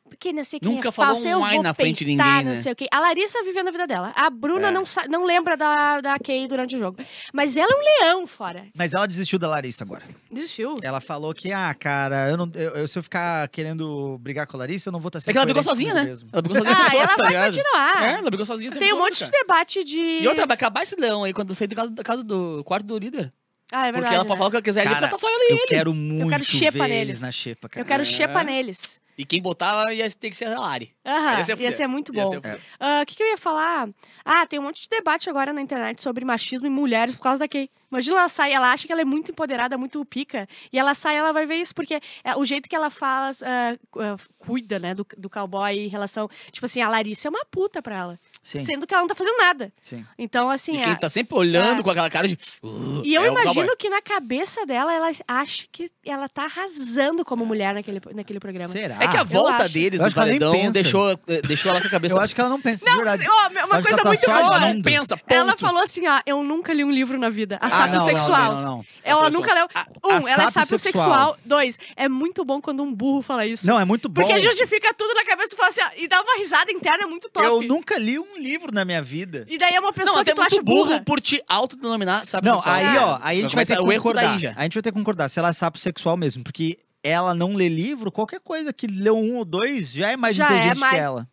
Porque 0.09 0.31
não 0.31 0.43
sei 0.43 0.59
quem 0.59 0.69
Nunca 0.71 0.89
é 0.89 0.91
falou 0.91 1.15
falso, 1.15 1.27
um 1.27 1.31
eu 1.31 1.43
ai 1.43 1.55
vou 1.55 1.63
na 1.63 1.73
frente 1.73 1.99
de 2.05 2.11
ninguém, 2.11 2.25
não 2.43 2.51
né? 2.51 2.55
sei 2.55 2.71
o 2.71 2.75
quê. 2.75 2.87
A 2.91 2.99
Larissa 2.99 3.41
vivendo 3.43 3.69
a 3.69 3.71
vida 3.71 3.87
dela. 3.87 4.13
A 4.15 4.29
Bruna 4.29 4.67
É. 4.67 4.71
não, 4.71 4.83
não 5.09 5.25
lembra 5.25 5.57
da, 5.57 6.01
da 6.01 6.19
Kay 6.19 6.47
durante 6.47 6.75
o 6.75 6.79
jogo. 6.79 6.97
Mas 7.33 7.57
ela 7.57 7.71
é 7.71 7.75
um 7.75 7.79
leão 8.19 8.27
fora. 8.27 8.67
Mas 8.75 8.93
ela 8.93 9.07
desistiu 9.07 9.39
da 9.39 9.47
Larissa 9.47 9.83
agora. 9.83 10.03
Desistiu. 10.29 10.75
Ela 10.83 11.01
falou 11.01 11.33
que, 11.33 11.51
ah, 11.51 11.73
cara, 11.73 12.29
eu 12.29 12.37
não, 12.37 12.49
eu, 12.53 12.69
eu- 12.75 12.87
se 12.87 12.99
eu 12.99 13.03
ficar 13.03 13.47
querendo 13.49 14.17
brigar 14.19 14.45
com 14.45 14.55
a 14.57 14.59
Larissa, 14.59 14.89
eu 14.89 14.91
não 14.93 14.99
vou 14.99 15.07
estar 15.09 15.19
sendo 15.21 15.29
É 15.29 15.33
que 15.33 15.37
ela 15.37 15.45
brigou 15.45 15.63
sozinha, 15.63 15.93
né? 15.93 16.03
mesmo. 16.03 16.29
Ela 16.31 16.41
brigou 16.41 16.61
sozinha. 16.63 16.85
Ah, 16.91 16.95
ela 16.95 17.07
tá 17.07 17.15
vai 17.15 17.27
ligado? 17.27 17.45
continuar. 17.55 18.03
É, 18.03 18.11
ela 18.13 18.21
brigou 18.29 18.45
sozinha. 18.45 18.71
Tem 18.71 18.93
um 18.93 18.97
todo, 18.97 19.05
monte 19.05 19.19
cara. 19.19 19.31
de 19.31 19.37
debate 19.39 19.83
de... 19.83 19.99
E 19.99 20.27
outra, 20.27 20.45
vai 20.45 20.53
acabar 20.55 20.83
esse 20.83 20.95
leão 20.95 21.23
aí 21.23 21.33
quando 21.33 21.55
sair 21.55 21.67
da 21.67 21.75
casa, 21.75 21.89
da 21.91 22.03
casa 22.03 22.23
do 22.23 22.61
quarto 22.65 22.85
do 22.85 22.97
líder. 22.99 23.33
Ah, 23.71 23.87
é 23.87 23.91
verdade. 23.91 24.03
Porque 24.03 24.15
ela 24.15 24.23
né? 24.25 24.27
falar 24.37 24.47
o 24.47 24.51
que 24.51 24.55
ela 24.57 24.61
quiser 24.63 24.83
Cara, 24.83 24.95
porque 24.97 25.11
tá 25.11 25.17
só 25.17 25.27
ela 25.27 25.43
eu 25.49 25.55
e 25.55 25.59
ele. 25.59 25.67
quero 25.67 25.93
muito 25.95 26.29
quero 26.29 26.43
xepa 26.43 26.71
ver 26.83 26.89
neles. 26.89 27.09
eles 27.09 27.21
na 27.21 27.31
xepa, 27.31 27.69
cara. 27.69 27.81
Eu 27.81 27.87
quero 27.87 28.01
É. 28.03 28.05
xepa 28.05 28.43
neles. 28.43 29.01
E 29.17 29.25
quem 29.25 29.41
botava 29.41 29.93
ia 29.93 30.09
ter 30.09 30.29
que 30.29 30.35
ser 30.35 30.45
a 30.45 30.59
Lari. 30.59 30.93
Aham, 31.05 31.31
Ia 31.33 31.37
ia 31.39 31.43
ser 31.45 31.57
ser, 31.57 31.71
fuder. 31.71 31.89
muito 31.89 32.15
Ia 32.15 32.23
bom. 32.23 32.29
ser 32.29 32.35
fuder. 32.37 32.59
Ah, 32.79 33.01
O 33.01 33.05
que, 33.05 33.15
que 33.15 33.21
eu 33.23 33.27
ia 33.27 33.37
falar? 33.37 33.89
Ah, 34.25 34.45
tem 34.47 34.59
um 34.59 34.63
monte 34.63 34.81
de 34.83 34.89
debate 34.89 35.29
agora 35.29 35.53
na 35.53 35.61
internet 35.61 36.01
sobre 36.01 36.25
machismo 36.25 36.65
em 36.65 36.69
mulheres 36.69 37.15
por 37.15 37.21
causa 37.23 37.39
da 37.39 37.47
Kay. 37.47 37.69
Imagina 37.91 38.17
ela 38.17 38.29
sai, 38.29 38.53
ela 38.53 38.71
acha 38.71 38.87
que 38.87 38.91
ela 38.91 39.01
é 39.01 39.05
muito 39.05 39.31
empoderada, 39.31 39.77
muito 39.77 40.03
pica, 40.05 40.47
e 40.71 40.79
ela 40.79 40.95
sai, 40.95 41.15
ela 41.15 41.31
vai 41.31 41.45
ver 41.45 41.57
isso, 41.57 41.75
porque 41.75 42.01
é, 42.23 42.35
o 42.35 42.43
jeito 42.43 42.67
que 42.67 42.75
ela 42.75 42.89
fala, 42.89 43.29
ah, 43.43 43.77
ah, 43.99 44.15
cuida, 44.39 44.79
né, 44.79 44.95
do, 44.95 45.05
do 45.15 45.29
cowboy 45.29 45.77
em 45.77 45.87
relação. 45.89 46.27
Tipo 46.51 46.65
assim, 46.65 46.81
a 46.81 46.89
Larissa 46.89 47.27
é 47.27 47.29
uma 47.29 47.45
puta 47.45 47.83
pra 47.83 47.95
ela. 47.95 48.19
Sim, 48.43 48.59
Sendo 48.65 48.85
que 48.85 48.93
ela 48.93 49.01
não 49.03 49.07
tá 49.07 49.15
fazendo 49.15 49.37
nada. 49.37 49.71
sim. 49.81 50.05
Então, 50.17 50.49
assim. 50.49 50.77
E 50.77 50.81
quem 50.81 50.91
a- 50.91 50.95
tá 50.97 51.09
sempre 51.09 51.37
olhando 51.37 51.79
é. 51.79 51.83
com 51.83 51.89
aquela 51.89 52.09
cara 52.09 52.27
de. 52.27 52.37
"Uh", 52.61 53.01
E 53.05 53.15
eu 53.15 53.23
é 53.23 53.27
imagino 53.27 53.75
que 53.77 53.89
na 53.89 54.01
cabeça 54.01 54.65
dela, 54.65 54.93
ela 54.93 55.11
acha 55.27 55.65
que 55.71 55.89
ela 56.05 56.27
tá 56.27 56.43
arrasando 56.43 57.23
como 57.23 57.45
mulher 57.45 57.73
naquele, 57.73 58.01
naquele 58.13 58.39
programa. 58.39 58.73
Será? 58.73 58.97
É 59.01 59.07
que 59.07 59.15
a 59.17 59.23
volta 59.23 59.69
deles 59.69 59.99
Eu 59.99 60.03
no 60.03 60.07
acho 60.07 60.17
ela 60.17 60.25
nem 60.29 60.39
paredão 60.39 60.71
deixou, 60.71 61.11
eh, 61.27 61.41
deixou 61.41 61.71
ela 61.71 61.79
com 61.81 61.87
a 61.87 61.89
cabeça. 61.89 62.15
Eu 62.15 62.21
acho 62.21 62.35
que 62.35 62.41
ela 62.41 62.49
não 62.49 62.59
pensa, 62.61 62.85
Não, 62.85 62.95
verdade. 62.97 63.23
mas, 63.25 63.31
ó, 63.33 63.65
uma 63.65 63.81
coisa 63.81 63.89
ela 63.89 63.97
tá 63.97 64.09
muito 64.09 64.25
boa. 64.25 64.39
Ela 64.39 64.59
não 64.73 64.81
pensa, 64.81 65.17
ponto. 65.17 65.31
Ela 65.33 65.57
falou 65.57 65.81
assim, 65.83 66.07
ó, 66.07 66.21
eu 66.25 66.43
nunca 66.43 66.73
li 66.73 66.83
um 66.83 66.91
livro 66.91 67.17
na 67.17 67.29
vida. 67.29 67.57
A 67.61 67.67
Ah, 67.67 67.71
sábio 67.71 68.01
sexual. 68.01 68.51
não, 68.51 68.61
não, 68.61 68.71
não. 68.77 68.85
Ela 69.03 69.21
Foi 69.21 69.31
nunca 69.31 69.53
leu. 69.53 69.67
Um, 70.03 70.27
ela 70.27 70.43
é 70.43 70.51
sábio 70.51 70.77
sexual. 70.77 71.05
sexual. 71.05 71.37
Dois, 71.45 71.79
é 71.95 72.09
muito 72.09 72.43
bom 72.43 72.59
quando 72.61 72.83
um 72.83 72.93
burro 72.93 73.21
fala 73.21 73.45
isso. 73.45 73.65
Não, 73.65 73.79
é 73.79 73.85
muito 73.85 74.09
bom. 74.09 74.21
Porque 74.21 74.39
justifica 74.39 74.93
tudo 74.93 75.13
na 75.13 75.23
cabeça 75.25 75.53
e 75.53 75.57
fala 75.57 75.69
assim, 75.69 75.81
ó, 75.81 75.89
e 75.97 76.07
dá 76.09 76.21
uma 76.21 76.35
risada 76.37 76.71
interna 76.71 77.07
muito 77.07 77.29
top. 77.29 77.45
Eu 77.45 77.61
nunca 77.61 77.97
li 77.97 78.19
um 78.19 78.32
livro 78.41 78.71
na 78.73 78.83
minha 78.85 79.01
vida. 79.01 79.45
E 79.49 79.57
daí 79.57 79.73
é 79.75 79.79
uma 79.79 79.87
Não, 79.87 79.93
pessoa 79.93 80.21
até 80.21 80.31
que 80.31 80.35
tu 80.35 80.41
muito 80.41 80.53
acha 80.53 80.61
burro 80.63 80.85
burra. 80.89 81.03
por 81.05 81.19
te 81.21 81.43
autodenominar, 81.47 82.25
sabe? 82.25 82.47
Não, 82.47 82.55
sexual. 82.55 82.75
aí, 82.75 82.97
ó, 82.97 83.19
aí 83.21 83.37
a 83.39 83.41
gente 83.41 83.55
vai 83.55 83.65
ter 83.65 83.77
que 83.77 83.83
concordar. 83.83 84.21
daí 84.29 84.39
já. 84.39 84.53
A 84.55 84.63
gente 84.63 84.73
vai 84.73 84.83
ter 84.83 84.91
que 84.91 84.97
concordar. 84.97 85.29
Se 85.29 85.39
ela 85.39 85.49
é 85.49 85.53
sapo 85.53 85.77
sexual 85.77 86.15
mesmo, 86.17 86.43
porque 86.43 86.77
ela 87.03 87.33
não 87.33 87.53
lê 87.53 87.67
livro, 87.69 88.11
qualquer 88.11 88.39
coisa 88.39 88.71
que 88.71 88.87
leu 88.87 89.17
um 89.17 89.37
ou 89.37 89.45
dois 89.45 89.91
já 89.91 90.11
é 90.11 90.17
mais 90.17 90.35
Já 90.35 90.45
é 90.45 90.47
inteligente 90.47 90.79
mais- 90.79 90.93
que 90.93 90.99
ela. 90.99 91.27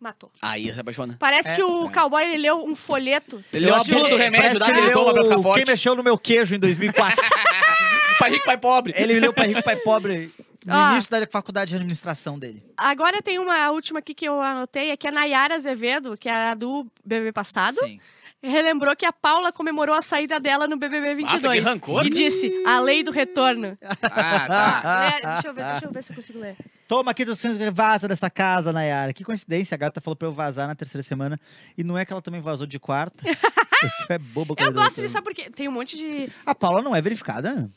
Matou. 0.00 0.32
Aí 0.42 0.72
se 0.72 0.80
apaixona. 0.80 1.16
Parece 1.18 1.50
É. 1.50 1.54
que 1.54 1.62
o 1.62 1.88
cowboy, 1.88 2.24
ele 2.24 2.38
leu 2.38 2.64
um 2.64 2.74
folheto. 2.74 3.42
Ele 3.52 3.66
leu 3.66 3.74
Eu 3.76 3.80
a 3.80 3.84
bula 3.84 4.08
do 4.08 4.16
remédio, 4.16 4.58
dá 4.58 4.64
que 4.66 4.70
aquele 4.72 4.86
ele 4.88 4.92
toma 4.94 5.12
pra 5.14 5.22
ficar 5.22 5.42
forte. 5.42 5.56
Quem 5.64 5.72
mexeu 5.72 5.94
no 5.94 6.02
meu 6.02 6.18
queijo 6.18 6.56
em 6.56 6.58
2004. 6.58 7.16
Pai 8.18 8.30
rico, 8.30 8.44
pai 8.44 8.58
pobre. 8.58 8.92
ele 8.96 9.18
leu 9.20 9.32
Pai 9.32 9.48
Rico, 9.48 9.62
Pai 9.64 9.76
Pobre 9.76 10.30
no 10.66 10.72
Ah. 10.74 10.92
início 10.92 11.10
da 11.10 11.26
faculdade 11.26 11.70
de 11.70 11.76
administração 11.76 12.38
dele. 12.38 12.62
Agora 12.76 13.20
tem 13.22 13.38
uma 13.38 13.70
última 13.70 13.98
aqui 13.98 14.14
que 14.14 14.24
eu 14.26 14.40
anotei, 14.40 14.90
é 14.90 14.96
que 14.96 15.06
a 15.06 15.12
Nayara 15.12 15.54
Azevedo, 15.56 16.16
que 16.16 16.28
é 16.28 16.50
a 16.50 16.54
do 16.54 16.86
BBB 17.04 17.32
passado, 17.32 17.78
Sim. 17.80 17.98
relembrou 18.42 18.94
que 18.96 19.06
a 19.06 19.12
Paula 19.12 19.52
comemorou 19.52 19.94
a 19.94 20.02
saída 20.02 20.38
dela 20.40 20.66
no 20.66 20.76
BBB 20.76 21.14
22. 21.14 21.42
Nossa, 21.42 21.54
que 21.56 21.60
rancor. 21.60 22.06
E 22.06 22.10
disse, 22.10 22.52
a 22.66 22.78
lei 22.80 23.02
do 23.02 23.10
retorno. 23.10 23.76
Ah, 24.02 24.46
tá. 24.82 25.00
Lê, 25.16 25.32
deixa 25.32 25.48
eu 25.48 25.54
ver, 25.54 25.64
deixa 25.64 25.86
eu 25.86 25.92
ver 25.92 26.02
se 26.02 26.12
eu 26.12 26.16
consigo 26.16 26.38
ler. 26.38 26.56
Toma 26.88 27.10
aqui 27.12 27.24
do 27.24 27.34
vaza 27.72 28.06
dessa 28.06 28.28
casa, 28.28 28.72
Nayara. 28.72 29.12
Que 29.12 29.24
coincidência, 29.24 29.74
a 29.74 29.78
gata 29.78 30.00
falou 30.00 30.16
pra 30.16 30.28
eu 30.28 30.32
vazar 30.32 30.66
na 30.68 30.74
terceira 30.74 31.02
semana. 31.02 31.40
E 31.78 31.82
não 31.82 31.96
é 31.96 32.04
que 32.04 32.12
ela 32.12 32.20
também 32.20 32.40
vazou 32.40 32.66
de 32.66 32.78
quarta. 32.78 33.24
É 34.08 34.16
boba 34.16 34.54
com 34.54 34.62
Eu 34.62 34.72
gosto 34.72 35.00
de 35.00 35.08
saber 35.08 35.24
porque 35.24 35.50
tem 35.50 35.66
um 35.66 35.72
monte 35.72 35.96
de... 35.96 36.30
A 36.46 36.54
Paula 36.54 36.82
não 36.82 36.94
é 36.94 37.00
verificada? 37.02 37.68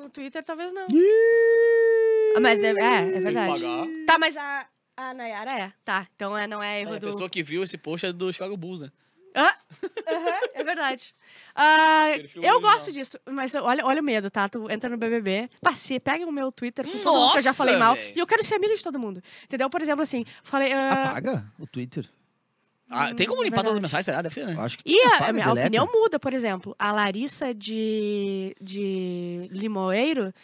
No 0.00 0.08
Twitter, 0.10 0.42
talvez 0.42 0.72
não. 0.72 0.86
Ah, 2.36 2.40
Mas 2.40 2.62
é, 2.62 2.70
é, 2.70 2.72
é 3.16 3.20
verdade. 3.20 3.62
pagar. 3.62 3.86
Tá, 4.06 4.18
mas 4.18 4.36
a, 4.36 4.66
a 4.96 5.14
Nayara 5.14 5.52
é. 5.58 5.72
Tá, 5.84 6.06
então 6.14 6.36
é, 6.36 6.46
não 6.46 6.62
é 6.62 6.80
erro 6.80 6.94
A 6.94 6.98
do... 6.98 7.06
pessoa 7.06 7.28
que 7.28 7.42
viu 7.42 7.62
esse 7.62 7.76
post 7.76 8.06
é 8.06 8.12
do 8.12 8.32
Chicago 8.32 8.56
Bulls, 8.56 8.80
né? 8.80 8.90
Ah, 9.34 9.56
aham, 10.08 10.40
é 10.54 10.64
verdade. 10.64 11.14
Ah, 11.54 12.10
Perfil 12.16 12.42
eu 12.42 12.52
original. 12.54 12.72
gosto 12.74 12.90
disso, 12.92 13.16
mas 13.30 13.54
olha, 13.54 13.84
olha 13.86 14.00
o 14.00 14.04
medo, 14.04 14.28
tá? 14.28 14.48
Tu 14.48 14.68
entra 14.70 14.90
no 14.90 14.96
BBB, 14.96 15.48
passe, 15.62 16.00
pega 16.00 16.26
o 16.26 16.32
meu 16.32 16.50
Twitter 16.50 16.84
com 16.84 16.98
todo 16.98 17.14
mundo 17.14 17.32
que 17.32 17.38
eu 17.38 17.42
já 17.42 17.50
Nossa, 17.50 17.58
falei 17.58 17.76
mal. 17.76 17.94
véi. 17.94 18.12
E 18.16 18.18
eu 18.18 18.26
quero 18.26 18.42
ser 18.44 18.56
amiga 18.56 18.74
de 18.74 18.82
todo 18.82 18.98
mundo. 18.98 19.22
Entendeu? 19.44 19.70
Por 19.70 19.80
exemplo, 19.80 20.02
assim, 20.02 20.24
falei. 20.42 20.72
ah, 20.72 21.10
Apaga 21.10 21.44
o 21.60 21.66
Twitter. 21.66 22.08
Ah, 22.90 23.14
tem 23.14 23.26
como 23.26 23.40
Hum, 23.40 23.44
limpar 23.44 23.62
todas 23.62 23.74
as 23.76 23.80
mensagens, 23.80 24.04
será? 24.04 24.20
Deve 24.20 24.34
ser, 24.34 24.46
né? 24.46 24.56
Acho 24.58 24.76
que 24.78 24.82
E 24.90 25.00
a, 25.00 25.28
a 25.28 25.32
minha 25.32 25.44
deleta. 25.46 25.60
opinião 25.68 25.88
muda, 25.92 26.18
por 26.18 26.32
exemplo. 26.34 26.74
A 26.78 26.90
Larissa 26.92 27.54
de, 27.54 28.54
de 28.60 29.48
Limoeiro, 29.52 30.34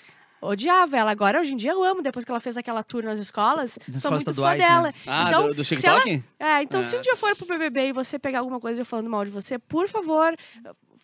Odiava 0.40 0.96
ela. 0.98 1.10
Agora, 1.10 1.40
hoje 1.40 1.54
em 1.54 1.56
dia, 1.56 1.72
eu 1.72 1.82
amo. 1.82 2.02
Depois 2.02 2.24
que 2.24 2.30
ela 2.30 2.38
fez 2.38 2.56
aquela 2.58 2.84
tour 2.84 3.02
nas 3.02 3.18
escolas, 3.18 3.78
Nas 3.88 4.02
sou 4.02 4.10
muito 4.12 4.24
fã 4.26 4.30
estaduais, 4.30 4.58
né? 4.60 4.68
dela. 4.68 4.94
Ah, 5.06 5.24
então, 5.28 5.48
do, 5.48 5.54
do 5.54 5.64
se 5.64 5.74
TikTok? 5.76 6.22
ela- 6.38 6.58
É, 6.58 6.62
então 6.62 6.84
se 6.84 6.94
Ah. 6.94 6.98
um 6.98 7.02
dia 7.02 7.16
for 7.16 7.34
pro 7.34 7.46
BBB 7.46 7.88
e 7.88 7.92
você 7.92 8.18
pegar 8.18 8.40
alguma 8.40 8.60
coisa 8.60 8.80
eu 8.82 8.84
falando 8.84 9.08
mal 9.10 9.24
de 9.24 9.30
você, 9.30 9.58
por 9.58 9.88
favor, 9.88 10.36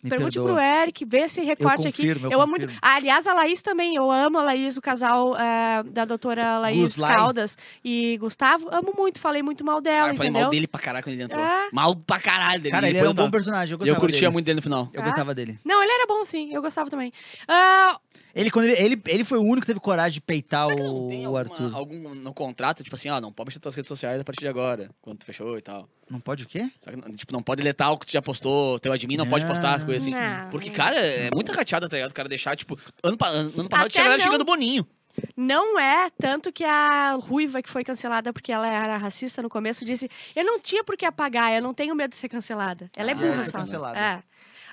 Me 0.03 0.09
pergunte 0.09 0.37
perdoa. 0.37 0.53
pro 0.55 0.61
Eric, 0.61 1.05
vê 1.05 1.19
esse 1.19 1.41
recorte 1.41 1.87
aqui. 1.87 1.97
confirmo, 2.01 2.31
eu 2.31 2.41
amo 2.41 2.51
muito. 2.51 2.67
Ah, 2.81 2.95
aliás, 2.95 3.25
a 3.25 3.33
Laís 3.33 3.61
também. 3.61 3.95
Eu 3.95 4.11
amo 4.11 4.37
a 4.37 4.43
Laís, 4.43 4.75
o 4.75 4.81
casal 4.81 5.35
é, 5.37 5.81
da 5.83 6.03
doutora 6.05 6.57
Laís 6.59 6.81
Guslai. 6.81 7.15
Caldas 7.15 7.57
e 7.83 8.17
Gustavo. 8.19 8.67
Amo 8.71 8.93
muito, 8.97 9.21
falei 9.21 9.41
muito 9.41 9.63
mal 9.63 9.79
dela, 9.79 10.07
Ah, 10.07 10.11
eu 10.11 10.15
falei 10.15 10.31
mal 10.31 10.49
dele 10.49 10.67
pra 10.67 10.81
caralho 10.81 11.03
quando 11.03 11.13
ele 11.13 11.23
entrou. 11.23 11.41
É. 11.43 11.69
Mal 11.71 11.95
pra 11.95 12.19
caralho 12.19 12.61
dele. 12.61 12.71
Cara, 12.73 12.89
ele 12.89 12.97
era 12.97 13.09
um 13.09 13.13
bom 13.13 13.23
eu- 13.25 13.31
personagem. 13.31 13.71
Eu 13.73 13.77
gostava 13.77 13.95
eu 13.97 13.99
curtia 13.99 14.19
dele. 14.21 14.33
muito 14.33 14.45
dele 14.45 14.55
no 14.57 14.61
final. 14.61 14.89
Eu 14.93 15.01
Ah. 15.01 15.05
gostava 15.05 15.33
dele. 15.33 15.57
Não, 15.63 15.81
ele 15.81 15.91
era 15.91 16.05
bom, 16.05 16.25
sim. 16.25 16.53
Eu 16.53 16.61
gostava 16.61 16.89
também. 16.89 17.13
Ah, 17.47 17.97
Ele, 18.35 18.49
quando 18.49 18.65
ele, 18.65 18.81
ele, 18.81 19.01
ele 19.07 19.23
foi 19.23 19.37
o 19.37 19.41
único 19.43 19.61
que 19.61 19.67
teve 19.67 19.79
coragem 19.79 20.13
de 20.13 20.21
peitar 20.21 20.65
Será 20.65 20.75
que 20.75 20.81
não 20.83 21.07
tem 21.07 21.27
o, 21.27 21.31
o 21.31 21.37
alguma- 21.37 21.39
Arthur. 21.39 21.75
algum 21.75 22.15
no 22.15 22.33
contrato, 22.33 22.83
tipo 22.83 22.95
assim, 22.95 23.09
ó, 23.09 23.21
não 23.21 23.31
pode 23.31 23.47
mexer 23.49 23.57
nas 23.59 23.61
tuas 23.63 23.75
redes 23.75 23.87
sociais 23.87 24.19
a 24.19 24.23
partir 24.23 24.39
de 24.41 24.47
agora, 24.47 24.89
quando 25.01 25.19
tu 25.19 25.25
fechou 25.25 25.55
e 25.57 25.61
tal. 25.61 25.87
Não 26.09 26.19
pode 26.19 26.43
o 26.43 26.47
quê? 26.47 26.67
Que, 26.81 26.95
não- 26.95 27.15
tipo, 27.15 27.31
não 27.31 27.43
pode 27.43 27.61
deletar 27.61 27.91
o 27.91 27.97
que 27.97 28.07
tu 28.07 28.11
já 28.11 28.21
postou, 28.23 28.79
teu 28.79 28.91
admin 28.91 29.17
não 29.17 29.27
pode 29.27 29.45
postar 29.45 29.75
as 29.75 29.83
coisas 29.83 30.01
assim. 30.03 30.11
Não. 30.15 30.49
Porque, 30.49 30.71
cara, 30.71 30.95
é 30.95 31.29
muita 31.33 31.53
rateada, 31.53 31.87
tá 31.87 31.95
ligado? 31.95 32.09
O 32.11 32.13
cara 32.15 32.27
deixar, 32.27 32.55
tipo, 32.55 32.75
ano, 33.03 33.17
ano 33.21 33.53
ano 33.59 33.69
passado 33.69 33.89
tinha 33.89 34.03
galera 34.03 34.21
chegando 34.21 34.43
Boninho. 34.43 34.87
Não 35.37 35.79
é, 35.79 36.09
tanto 36.17 36.51
que 36.51 36.63
a 36.63 37.11
Ruiva, 37.21 37.61
que 37.61 37.69
foi 37.69 37.83
cancelada 37.83 38.33
porque 38.33 38.51
ela 38.51 38.67
era 38.67 38.97
racista 38.97 39.43
no 39.43 39.49
começo, 39.49 39.85
disse: 39.85 40.09
Eu 40.35 40.43
não 40.43 40.59
tinha 40.59 40.83
por 40.83 40.97
que 40.97 41.05
apagar, 41.05 41.53
eu 41.53 41.61
não 41.61 41.71
tenho 41.71 41.93
medo 41.95 42.09
de 42.09 42.17
ser 42.17 42.27
cancelada. 42.29 42.89
Ela 42.97 43.11
é 43.11 43.13
Ah, 43.13 43.17
burra 43.17 43.35
foi 43.35 43.45
só. 43.45 43.57
cancelada. 43.59 43.99
É. 43.99 44.23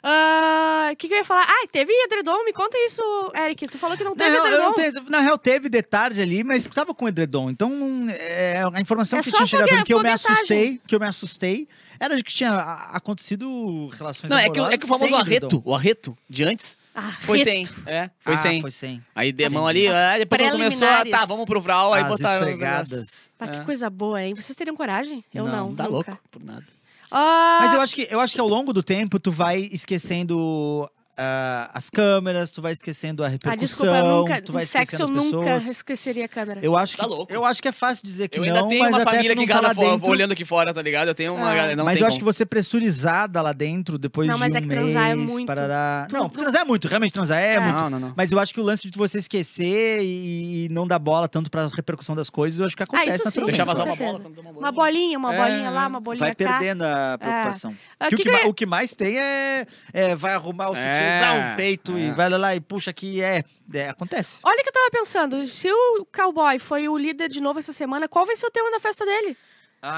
Ah, 0.03 0.89
O 0.93 0.97
que, 0.97 1.07
que 1.09 1.15
eu 1.15 1.19
ia 1.19 1.25
falar? 1.25 1.45
Ah, 1.49 1.67
teve 1.71 1.93
edredom? 2.05 2.45
Me 2.45 2.53
conta 2.53 2.77
isso, 2.79 3.01
Eric. 3.35 3.69
Tu 3.69 3.79
falou 3.79 3.97
que 3.97 4.03
não 4.05 4.15
Na 4.15 4.25
teve 4.25 4.37
eu 4.37 4.47
edredom. 4.47 4.73
tenho- 4.73 5.05
na 5.09 5.21
real, 5.21 5.39
teve 5.39 5.69
detalhe 5.69 6.21
ali, 6.21 6.43
mas 6.43 6.67
tava 6.67 6.93
com 6.95 7.07
edredom. 7.07 7.49
Então, 7.51 8.07
é, 8.09 8.63
a 8.73 8.81
informação 8.81 9.19
É 9.19 9.23
que 9.23 9.31
tinha 9.31 9.47
chegado 9.47 9.69
fogue- 9.69 9.85
que 9.85 9.95
eu 9.95 10.01
me 10.03 10.09
assustei, 10.09 10.81
que 10.87 10.95
eu 10.95 11.01
me 11.01 11.07
assustei, 11.07 11.69
era 12.01 12.17
de 12.17 12.25
que 12.25 12.33
tinha 12.33 12.51
acontecido 12.93 13.89
relações 13.89 14.31
Não, 14.31 14.39
é 14.39 14.51
que, 14.51 14.61
o- 14.61 14.67
é 14.67 14.77
que 14.79 14.85
o 14.85 14.89
famoso 14.89 15.15
arreto, 15.15 15.47
edredom. 15.47 15.63
o 15.65 15.75
arreto 15.75 16.19
de 16.29 16.45
antes, 16.45 16.77
Ah, 16.95 17.13
foi 17.21 17.45
sem. 17.45 17.65
É, 17.87 18.11
foi 18.21 18.35
ah, 18.35 18.37
sem. 18.37 18.61
foi 18.61 18.71
sem. 18.73 19.05
Aí 19.15 19.31
deu 19.33 19.47
As- 19.47 19.53
mão 19.53 19.67
ali, 19.67 19.87
ah, 19.87 20.19
depois 20.19 20.51
começou, 20.51 20.89
ah, 20.89 21.05
tá, 21.09 21.25
vamos 21.25 21.45
pro 21.47 21.61
Vral, 21.61 21.93
aí 21.95 22.03
botaram. 22.05 22.45
esfregadas. 22.47 23.31
Ah, 23.39 23.47
que 23.47 23.57
É. 23.59 23.65
coisa 23.65 23.89
boa, 23.89 24.21
hein? 24.23 24.35
Vocês 24.35 24.57
teriam 24.57 24.75
coragem? 24.77 25.25
Eu 25.33 25.45
não. 25.45 25.69
Não, 25.69 25.75
Tá 25.77 25.85
nunca. 25.85 25.95
louco, 25.95 26.19
por 26.31 26.43
nada. 26.43 26.65
Ah, 27.11 27.59
Mas 27.63 27.73
eu 27.75 27.81
acho, 27.81 27.95
que, 27.95 28.07
eu 28.11 28.21
acho 28.21 28.35
que 28.35 28.41
ao 28.41 28.49
longo 28.49 28.73
do 28.73 28.83
tempo, 28.83 29.19
tu 29.19 29.31
vai 29.31 29.69
esquecendo 29.73 30.89
ah, 31.23 31.71
as 31.75 31.91
câmeras, 31.91 32.51
tu 32.51 32.63
vai 32.63 32.73
esquecendo 32.73 33.23
a 33.23 33.27
ah, 33.27 33.29
repercussão, 33.29 33.67
desculpa, 33.67 33.97
eu 33.99 34.05
nunca. 34.07 34.41
tu 34.43 34.53
vai 34.53 34.63
sexo 34.65 35.03
eu 35.03 35.09
nunca 35.09 35.57
esqueceria 35.71 36.25
a 36.25 36.29
câmera. 36.29 36.61
Eu 36.63 36.77
acho, 36.77 36.97
que, 36.97 37.03
Tá 37.03 37.07
louco. 37.07 37.31
eu 37.33 37.45
acho 37.45 37.61
que 37.61 37.69
é 37.69 37.73
fácil 37.73 38.03
dizer 38.05 38.29
que 38.29 38.39
Eu 38.39 38.45
não, 38.47 38.55
ainda 38.57 38.69
tenho 38.69 38.81
mas 38.83 38.91
uma 38.95 39.03
até 39.03 39.11
família 39.11 39.33
aqui 39.33 39.41
não 39.47 39.55
tá 39.55 39.61
lá 39.61 39.75
fora, 39.75 39.89
dentro. 39.91 40.09
olhando 40.11 40.33
aqui 40.33 40.45
fora, 40.45 40.73
tá 40.73 40.81
ligado? 40.81 41.09
Eu 41.09 41.15
tenho 41.15 41.35
uma 41.35 41.51
Ah. 41.51 41.55
galera. 41.55 41.77
Não 41.77 41.85
mas 41.85 41.95
tem 41.99 42.03
eu 42.03 42.09
acho 42.09 42.19
como. 42.19 42.31
que 42.31 42.37
você 42.37 42.47
pressurizada 42.47 43.43
lá 43.43 43.53
dentro, 43.53 43.99
depois 43.99 44.27
Não, 44.27 44.35
de 44.37 44.41
mas 44.41 44.55
um 44.55 44.57
é 44.57 44.61
que 44.61 44.67
mês, 44.67 44.81
transar 44.81 45.11
é 45.11 45.15
muito. 45.15 45.47
parará... 45.47 46.09
Não, 46.11 46.29
tu- 46.29 46.39
transar 46.39 46.63
é 46.63 46.65
muito, 46.65 46.89
realmente 46.89 47.13
transar 47.13 47.39
é, 47.39 47.55
É. 47.55 47.61
muito. 47.61 47.77
Não, 47.77 47.91
não, 47.91 48.01
não. 48.01 48.15
Mas 48.17 48.33
eu 48.33 48.39
acho 48.39 48.55
que 48.55 48.61
o 48.61 48.65
lance 48.65 48.91
de 48.91 48.97
você 48.97 49.19
esquecer 49.19 50.01
e 50.03 50.69
não 50.71 50.87
dar 50.87 50.99
bola 50.99 51.29
tanto 51.29 51.51
pra 51.51 51.67
repercussão 51.69 52.15
das 52.17 52.31
coisas, 52.31 52.59
eu 52.59 52.67
acho 52.67 52.77
que 52.77 52.83
acontece 52.83 53.11
Ah, 53.11 53.15
isso 53.17 53.25
naturalmente. 53.25 53.57
Deixar 53.57 53.65
vazar 53.67 53.87
uma 53.87 53.97
bola. 53.97 54.21
Uma 54.59 54.73
bolinha, 54.73 55.19
uma 55.19 55.35
É. 55.35 55.39
bolinha 55.43 55.71
lá, 55.71 55.87
uma 55.87 56.01
bolinha 56.01 56.25
Vai 56.27 56.35
cá. 56.35 56.59
perdendo 56.59 56.83
a 56.85 57.19
preocupação. 57.19 57.75
Ah, 57.99 58.09
Que 58.09 58.15
o, 58.15 58.19
que 58.19 58.25
que 58.25 58.31
que 58.39 58.53
que 58.61 58.67
mais 58.67 58.95
tem 58.95 59.19
é, 59.19 59.67
é 59.93 60.15
vai 60.15 60.33
arrumar 60.35 60.67
o 60.71 60.75
sutiã, 60.75 60.91
É, 61.11 61.21
dá 61.21 61.33
um 61.33 61.57
peito 61.57 61.99
e 61.99 62.07
é. 62.09 62.13
vai 62.13 62.29
lá 62.29 62.55
e 62.55 62.61
puxa 62.61 62.91
aqui, 62.91 63.23
é, 63.23 63.43
é, 63.75 63.89
acontece. 63.89 64.41
Olha 64.43 64.59
o 64.61 64.63
que 64.63 64.69
eu 64.69 64.73
tava 64.73 64.91
pensando. 64.91 65.45
Se 65.47 65.71
o 65.71 66.07
cowboy 66.15 66.59
foi 66.59 66.89
o 66.89 66.97
líder 66.97 67.29
de 67.29 67.41
novo 67.41 67.59
essa 67.59 67.73
semana, 67.73 68.09
qual 68.09 68.25
vai 68.27 68.37
ser 68.37 68.47
o 68.47 68.51
tema 68.51 68.71
da 68.71 68.81
festa 68.81 69.05
dele? 69.05 69.37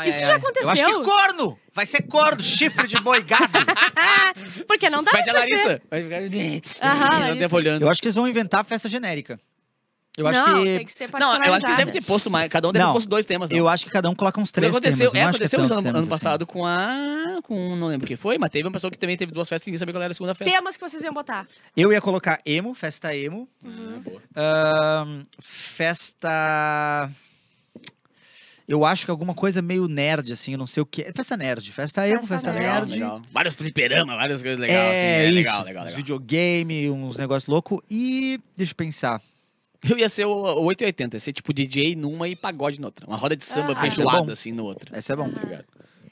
Isso 0.07 0.21
já 0.21 0.35
Eu 0.37 0.71
acho 0.71 0.85
que 0.85 0.91
aconteceu. 0.91 1.03
corno! 1.03 1.59
Vai 1.75 1.87
ser 1.87 2.03
corno, 2.03 2.41
chifre 2.43 2.87
de 2.87 2.97
boi 3.01 3.21
gado. 3.23 3.51
Porque 4.69 4.89
não 4.89 5.03
dá 5.03 5.11
Vai 5.11 5.23
pra 5.25 5.33
ser. 5.33 5.39
Larissa. 5.39 5.83
Vai 5.91 6.03
ficar. 6.05 6.87
Aham, 6.87 7.35
Não 7.35 7.49
olhando. 7.59 7.83
eu 7.83 7.91
acho 7.91 8.01
que 8.01 8.07
eles 8.07 8.15
vão 8.15 8.29
inventar 8.29 8.61
a 8.61 8.65
festa 8.65 8.89
genérica. 8.89 9.41
Eu 10.17 10.27
acho 10.27 10.41
não, 10.41 10.63
que 10.63 10.77
tem 10.77 10.85
que 10.87 10.93
ser 10.93 11.09
Não, 11.11 11.43
eu 11.43 11.55
acho 11.55 11.65
que 11.67 11.75
deve 11.75 11.91
ter 11.93 12.03
posto 12.03 12.31
mais. 12.31 12.47
Cada 12.51 12.69
um 12.69 12.73
deve 12.73 12.85
Não, 12.85 12.93
ter 12.93 12.97
posto 12.99 13.09
dois 13.09 13.25
temas. 13.25 13.49
Não. 13.49 13.57
eu 13.57 13.67
acho 13.67 13.87
que 13.87 13.91
cada 13.91 14.11
um 14.11 14.15
coloca 14.15 14.39
uns 14.39 14.51
três 14.53 14.71
aconteceu, 14.71 15.11
temas. 15.11 15.15
é, 15.15 15.23
não 15.23 15.29
acho 15.31 15.39
que 15.39 15.45
aconteceu 15.45 15.59
é 15.59 15.63
ano, 15.63 15.69
temas 15.83 15.87
ano 15.89 15.99
assim. 16.01 16.09
passado 16.09 16.47
com 16.47 16.67
a. 16.67 17.41
com. 17.43 17.77
não 17.77 17.87
lembro 17.89 18.07
quem 18.07 18.17
foi, 18.17 18.37
mas 18.37 18.51
teve 18.51 18.67
uma 18.69 18.73
pessoa 18.73 18.91
que 18.91 18.99
também 18.99 19.17
teve 19.17 19.33
duas 19.33 19.49
festas 19.49 19.67
e 19.67 19.71
ninguém 19.71 19.79
sabia 19.79 19.95
qual 19.95 20.03
era 20.03 20.11
a 20.11 20.15
segunda 20.15 20.35
festa. 20.35 20.53
Temas 20.55 20.77
que 20.77 20.87
vocês 20.87 21.03
iam 21.03 21.15
botar. 21.15 21.47
Eu 21.75 21.91
ia 21.93 22.01
colocar 22.03 22.39
emo, 22.45 22.75
festa 22.75 23.17
emo. 23.17 23.49
Boa. 24.05 24.21
Ahn, 24.37 25.25
festa. 25.41 27.11
Eu 28.69 28.85
acho 28.85 29.05
que 29.07 29.11
alguma 29.11 29.35
coisa 29.35 29.61
meio 29.61 29.89
nerd, 29.89 30.31
assim, 30.33 30.53
eu 30.53 30.59
não 30.59 30.67
sei 30.67 30.83
o 30.83 30.87
que. 30.87 31.11
Festa 31.15 31.37
nerd, 31.39 31.73
festa 31.73 32.07
emo, 32.07 32.19
Festa 32.19 32.35
festa, 32.35 32.53
nerd. 32.53 32.63
Legal, 32.63 32.81
nerd. 32.81 32.93
legal. 32.93 33.23
Vários 33.33 33.55
fliperama, 33.55 34.15
várias 34.15 34.41
coisas 34.43 34.61
legais. 34.61 34.79
é, 34.79 34.91
assim, 34.91 34.99
é 35.07 35.25
isso. 35.27 35.35
legal, 35.37 35.65
legal, 35.65 35.83
uns 35.83 35.87
legal. 35.87 35.97
Videogame, 35.97 36.91
uns 36.91 37.17
negócios 37.17 37.49
loucos. 37.49 37.81
E 37.91 38.39
deixa 38.57 38.73
eu 38.73 38.77
pensar. 38.77 39.21
Eu 39.89 39.99
ia 39.99 40.09
ser 40.09 40.27
o, 40.27 40.31
o 40.31 40.65
880, 40.65 41.17
ia 41.17 41.21
ser 41.21 41.33
tipo 41.33 41.53
DJ 41.53 41.97
numa 41.97 42.29
e 42.29 42.37
pagode 42.37 42.81
noutra. 42.81 43.07
Uma 43.07 43.17
roda 43.17 43.37
de 43.37 43.45
samba 43.45 43.73
Ah. 43.77 43.81
feijoada, 43.81 44.19
Ah, 44.19 44.23
bom. 44.23 44.33
assim, 44.33 44.53
no 44.53 44.65
outro. 44.65 44.97
Esse 44.97 45.13
é 45.13 45.17
bom. 45.17 45.27
Obrigado. 45.27 45.65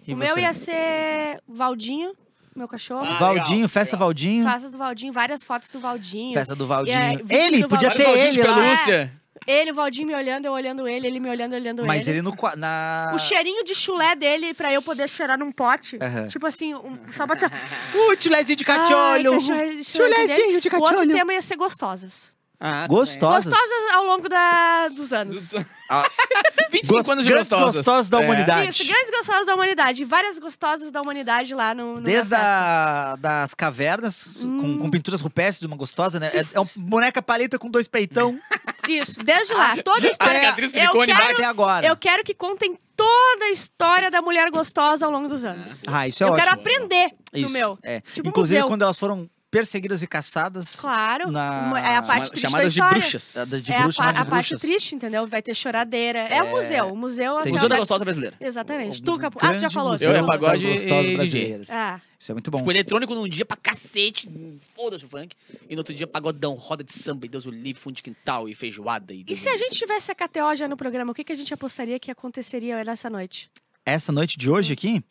E 0.07 0.13
o 0.13 0.17
meu 0.17 0.37
ia 0.39 0.53
ser 0.53 1.41
Valdinho, 1.49 2.13
meu 2.57 2.67
cachorro. 2.67 3.05
Ah, 3.05 3.19
Valdinho, 3.19 3.55
legal, 3.57 3.69
festa 3.69 3.97
legal. 3.97 4.09
Valdinho. 4.09 4.45
Festa 4.45 4.69
do 4.71 4.77
Valdinho, 4.79 5.13
várias 5.13 5.45
fotos 5.45 5.71
do 5.71 5.79
Valdinho. 5.79 6.35
Festa 6.35 6.57
do 6.57 6.67
Valdinho. 6.67 6.99
vídeo 7.19 7.27
ele, 7.31 7.63
do 7.63 7.69
podia 7.69 7.89
Valdinho. 7.91 8.13
ter 8.13 8.19
ele 8.27 8.43
lá. 8.43 8.55
pelúcia. 8.55 9.13
Ele, 9.47 9.71
o 9.71 9.75
Valdinho 9.75 10.07
me 10.09 10.15
olhando, 10.15 10.45
eu 10.47 10.53
olhando 10.53 10.87
ele, 10.87 11.07
ele 11.07 11.19
me 11.21 11.29
olhando, 11.31 11.55
olhando 11.55 11.87
Mas 11.87 12.07
ele. 12.07 12.19
ele 12.19 12.23
no 12.23 12.35
na. 12.57 13.13
O 13.15 13.19
cheirinho 13.19 13.65
de 13.65 13.75
chulé 13.75 14.15
dele 14.15 14.53
pra 14.53 14.73
eu 14.73 14.83
poder 14.83 15.09
cheirar 15.09 15.39
num 15.39 15.51
pote. 15.51 15.99
Tipo 16.29 16.47
assim, 16.47 16.75
um, 16.75 16.99
só 17.17 17.27
pra... 17.27 17.37
Uh, 17.37 18.17
chulezinho 18.23 18.57
de 18.57 18.65
catiolho. 18.65 19.33
Ai, 19.33 19.83
Chulezinho 19.83 20.61
de 20.61 20.69
O 20.69 20.81
outro 20.81 21.09
tema 21.09 21.33
ia 21.33 21.41
ser 21.41 21.57
gostosas. 21.57 22.33
Ah, 22.63 22.87
Gostosas. 22.87 23.47
Gostosas 23.47 23.95
ao 23.95 24.05
longo 24.05 24.29
da, 24.29 24.89
dos 24.89 25.13
anos. 25.15 25.49
também. 25.49 25.67
Ah, 25.89 26.05
25 26.71 26.95
Gos- 26.99 27.09
anos 27.09 27.25
de 27.25 27.31
grandes 27.31 27.49
gostosas. 27.49 27.77
gostosas 27.77 28.09
da 28.11 28.21
É. 28.21 28.25
humanidade. 28.25 28.69
Isso, 28.71 28.87
grandes 28.93 29.11
gostosas 29.11 29.47
da 29.47 29.55
humanidade. 29.55 30.05
Várias 30.05 30.39
gostosas 30.39 30.93
da 30.93 31.01
humanidade 31.01 31.55
lá 31.55 31.75
no, 31.75 31.95
no 31.95 32.01
Desde 32.03 32.35
a, 32.35 33.17
das 33.19 33.55
cavernas, 33.55 34.41
com, 34.43 34.79
com 34.79 34.91
pinturas 34.91 35.23
rupestres 35.23 35.61
de 35.61 35.67
uma 35.67 35.77
gostosa, 35.77 36.21
né? 36.21 36.31
É, 36.35 36.45
é 36.53 36.61
uma 36.61 36.69
boneca 36.77 37.23
paleta 37.23 37.59
com 37.59 37.71
dois 37.71 37.89
peitão. 37.89 38.39
Isso, 38.87 39.23
desde 39.25 39.55
lá. 39.55 39.77
Toda 39.83 40.07
a 40.07 40.09
A 40.09 40.11
história. 40.11 40.41
cicatriz 40.41 40.77
eu, 40.77 40.81
silicone 40.83 41.15
quero, 41.15 41.33
Até 41.35 41.45
agora. 41.45 41.87
eu 41.87 41.97
quero 41.97 42.23
que 42.25 42.35
contem 42.35 42.79
toda 42.95 43.45
a 43.47 43.51
história 43.51 44.11
da 44.11 44.21
mulher 44.21 44.51
gostosa 44.51 45.07
ao 45.07 45.11
longo 45.13 45.29
dos 45.29 45.45
anos. 45.45 45.81
Ah, 45.87 46.07
isso 46.07 46.23
é 46.23 46.27
eu 46.27 46.33
ótimo. 46.33 46.45
quero 46.45 46.61
aprender 46.61 47.11
Isso, 47.33 47.47
no 47.47 47.51
meu. 47.51 47.79
É. 47.83 48.01
Tipo 48.13 48.29
Inclusive, 48.29 48.59
museu. 48.61 48.69
quando 48.69 48.83
elas 48.83 48.99
foram 48.99 49.29
perseguidas 49.51 50.03
e 50.03 50.07
caçadas. 50.07 50.77
Claro. 50.77 51.31
Na- 51.31 51.73
É 51.81 51.97
a 51.97 52.03
parte 52.03 52.27
Chama- 52.27 52.29
triste 52.31 52.41
Chamadas 52.41 52.75
de 52.75 52.81
bruxas. 52.81 53.35
Da- 53.51 53.59
de 53.59 53.73
é 53.73 53.77
a, 53.79 53.89
pa- 53.93 54.11
a 54.21 54.25
parte 54.25 54.57
triste, 54.57 54.95
entendeu? 54.95 55.27
Vai 55.27 55.43
ter 55.43 55.55
choradeira. 55.55 56.21
É, 56.21 56.43
o 56.43 56.51
museu. 56.51 56.87
O 56.93 56.97
museu... 56.97 57.35
Tem- 57.43 57.53
Museu 57.53 57.69
da 57.69 57.77
Gostosa 57.77 58.05
Brasileira. 58.05 58.37
Exatamente. 58.41 59.01
Um 59.01 59.05
Tu, 59.05 59.19
Capu... 59.19 59.39
Ah, 59.41 59.53
tu 59.55 59.59
já 59.59 59.71
falou. 59.71 59.93
museu 59.93 60.09
Eu 60.11 60.15
falou. 60.25 60.29
pagode 60.31 60.67
e 60.67 61.15
brasileiras. 61.17 61.69
Ah, 61.71 62.01
Isso 62.19 62.31
é 62.31 62.35
muito 62.35 62.51
bom. 62.51 62.59
Tipo, 62.59 62.71
eletrônico 62.71 63.15
num 63.15 63.29
dia 63.29 63.45
pra 63.45 63.57
cacete, 63.57 64.29
foda-se 64.77 65.05
o 65.05 65.09
funk. 65.09 65.35
E 65.69 65.75
no 65.75 65.81
outro 65.81 65.93
dia, 65.95 66.07
pagodão, 66.07 66.55
roda 66.55 66.85
de 66.85 66.93
samba, 66.93 67.27
e 67.27 67.29
Deus 67.29 67.47
o 67.47 67.51
livre, 67.51 67.81
fundo 67.83 67.97
de 67.97 68.03
quintal 68.03 68.49
e 68.49 68.55
feijoada. 68.55 69.13
E, 69.13 69.25
E 69.27 69.37
se 69.37 69.49
a 69.49 69.57
gente 69.57 69.77
tivesse 69.77 70.13
a 70.13 70.15
KTO 70.15 70.55
já 70.55 70.69
no 70.69 70.77
programa, 70.77 71.13
o 71.13 71.15
que, 71.15 71.25
que 71.25 71.33
a 71.33 71.37
gente 71.37 71.53
apostaria 71.53 71.99
que 71.99 72.11
aconteceria 72.11 72.85
nessa 72.85 73.11
noite? 73.11 73.51
Essa 73.87 74.13
noite 74.13 74.37
de 74.39 74.51
hoje 74.51 74.75
aqui, 74.75 75.03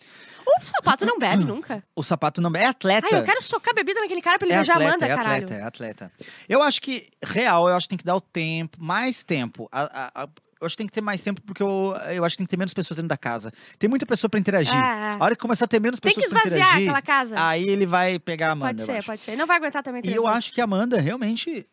O 0.62 0.66
sapato 0.66 1.06
não 1.06 1.18
bebe 1.20 1.44
nunca. 1.44 1.84
o 1.96 2.04
sapato 2.04 2.42
não 2.42 2.52
é 2.56 2.66
atleta. 2.66 3.08
Ai, 3.12 3.20
eu 3.20 3.24
quero 3.24 3.42
socar 3.42 3.74
bebida 3.74 4.00
naquele 4.02 4.22
cara 4.22 4.38
pra 4.38 4.48
ele 4.48 4.54
é 4.54 4.58
beijar 4.58 4.74
a 4.74 4.76
atleta, 4.76 4.92
Amanda, 4.96 5.06
é 5.06 5.16
caralho. 5.16 5.44
atleta, 5.46 5.54
é 5.62 5.64
atleta. 5.66 6.12
Eu 6.48 6.62
acho 6.64 6.82
que, 6.82 7.08
real, 7.24 7.68
eu 7.70 7.76
acho 7.76 7.86
que 7.86 7.90
tem 7.90 7.98
que 7.98 8.06
dar 8.06 8.16
o 8.16 8.22
tempo, 8.22 8.78
mais 8.82 9.24
tempo. 9.24 9.68
A- 9.72 10.12
a- 10.16 10.24
a- 10.24 10.30
eu 10.62 10.66
acho 10.66 10.74
que 10.74 10.78
tem 10.80 10.88
que 10.88 10.94
ter 10.94 11.00
mais 11.02 11.22
tempo, 11.22 11.42
porque 11.42 11.64
eu, 11.64 11.96
eu 12.14 12.26
acho 12.26 12.34
que 12.34 12.40
tem 12.40 12.46
que 12.46 12.52
ter 12.52 12.58
menos 12.58 12.74
pessoas 12.74 12.98
dentro 12.98 13.08
da 13.08 13.16
casa. 13.18 13.50
Tem 13.78 13.90
muita 13.90 14.06
pessoa 14.06 14.30
pra 14.30 14.38
interagir. 14.40 14.74
É, 14.76 14.78
é. 14.78 15.18
A 15.18 15.24
hora 15.24 15.34
que 15.36 15.42
começar 15.42 15.64
a 15.66 15.68
ter 15.70 15.80
menos 15.80 16.00
Tem 16.02 16.14
que 16.14 16.20
pessoas 16.20 16.34
pra 16.42 16.48
esvaziar 16.50 16.68
interagir, 16.82 16.90
aquela 16.90 17.02
casa. 17.02 17.36
aí 17.48 17.64
ele 17.70 17.86
vai 17.86 18.20
pegar 18.20 18.50
a 18.50 18.52
Amanda, 18.52 18.74
pode 18.74 18.86
ser, 18.86 19.04
pode 19.06 19.24
ser. 19.24 19.36
Não 19.38 19.48
vai 19.48 19.56
aguentar 19.58 19.82
também 19.82 20.02
E 20.04 20.10
eu 20.14 20.24
vezes. 20.24 20.38
acho 20.38 20.54
que 20.54 20.60
a 20.60 20.66
Amanda 20.66 21.00
realmente 21.00 21.66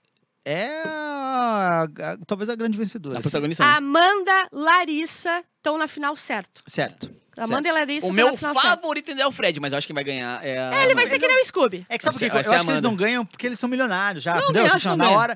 é 0.45 0.83
a- 0.87 1.83
a- 1.85 2.19
talvez 2.27 2.49
a 2.49 2.55
grande 2.55 2.79
vencedora. 2.79 3.17
A 3.17 3.19
assim. 3.19 3.29
protagonista. 3.29 3.65
né? 3.65 3.73
Amanda, 3.77 4.49
Larissa 4.53 5.43
estão 5.57 5.77
na 5.77 5.89
final 5.89 6.15
certo. 6.15 6.63
Certo. 6.67 7.11
Amanda 7.39 7.69
e 7.69 7.73
Larissa 7.73 8.07
O 8.07 8.13
meu 8.13 8.37
favorito 8.37 9.11
ainda 9.11 9.23
é 9.23 9.27
o 9.27 9.33
Fred, 9.33 9.59
mas 9.61 9.73
eu 9.73 9.79
acho 9.79 9.87
que 9.87 9.93
vai 9.93 10.05
ganhar 10.05 10.45
é 10.45 10.59
a 10.59 10.71
É, 10.75 10.85
ele 10.85 10.95
vai 10.95 11.07
ser 11.07 11.19
que 11.19 11.27
nem 11.27 11.41
o 11.41 11.45
Scooby. 11.45 11.85
É 11.89 11.99
que 11.99 12.05
sabe 12.05 12.17
o 12.17 12.19
que? 12.19 12.25
Eu 12.27 12.39
acho 12.39 12.65
que 12.65 12.71
eles 12.71 12.83
não 12.83 12.95
ganham 12.97 13.25
porque 13.25 13.47
eles 13.47 13.59
são 13.59 13.69
milionários 13.69 14.25
já, 14.25 14.35
Não, 14.35 14.43
entendeu? 14.45 14.65
Tipo, 14.65 14.75
acho 14.77 14.83
que 14.83 14.89
na 14.89 14.97
não 14.97 15.07
ganha, 15.07 15.19
hora. 15.19 15.35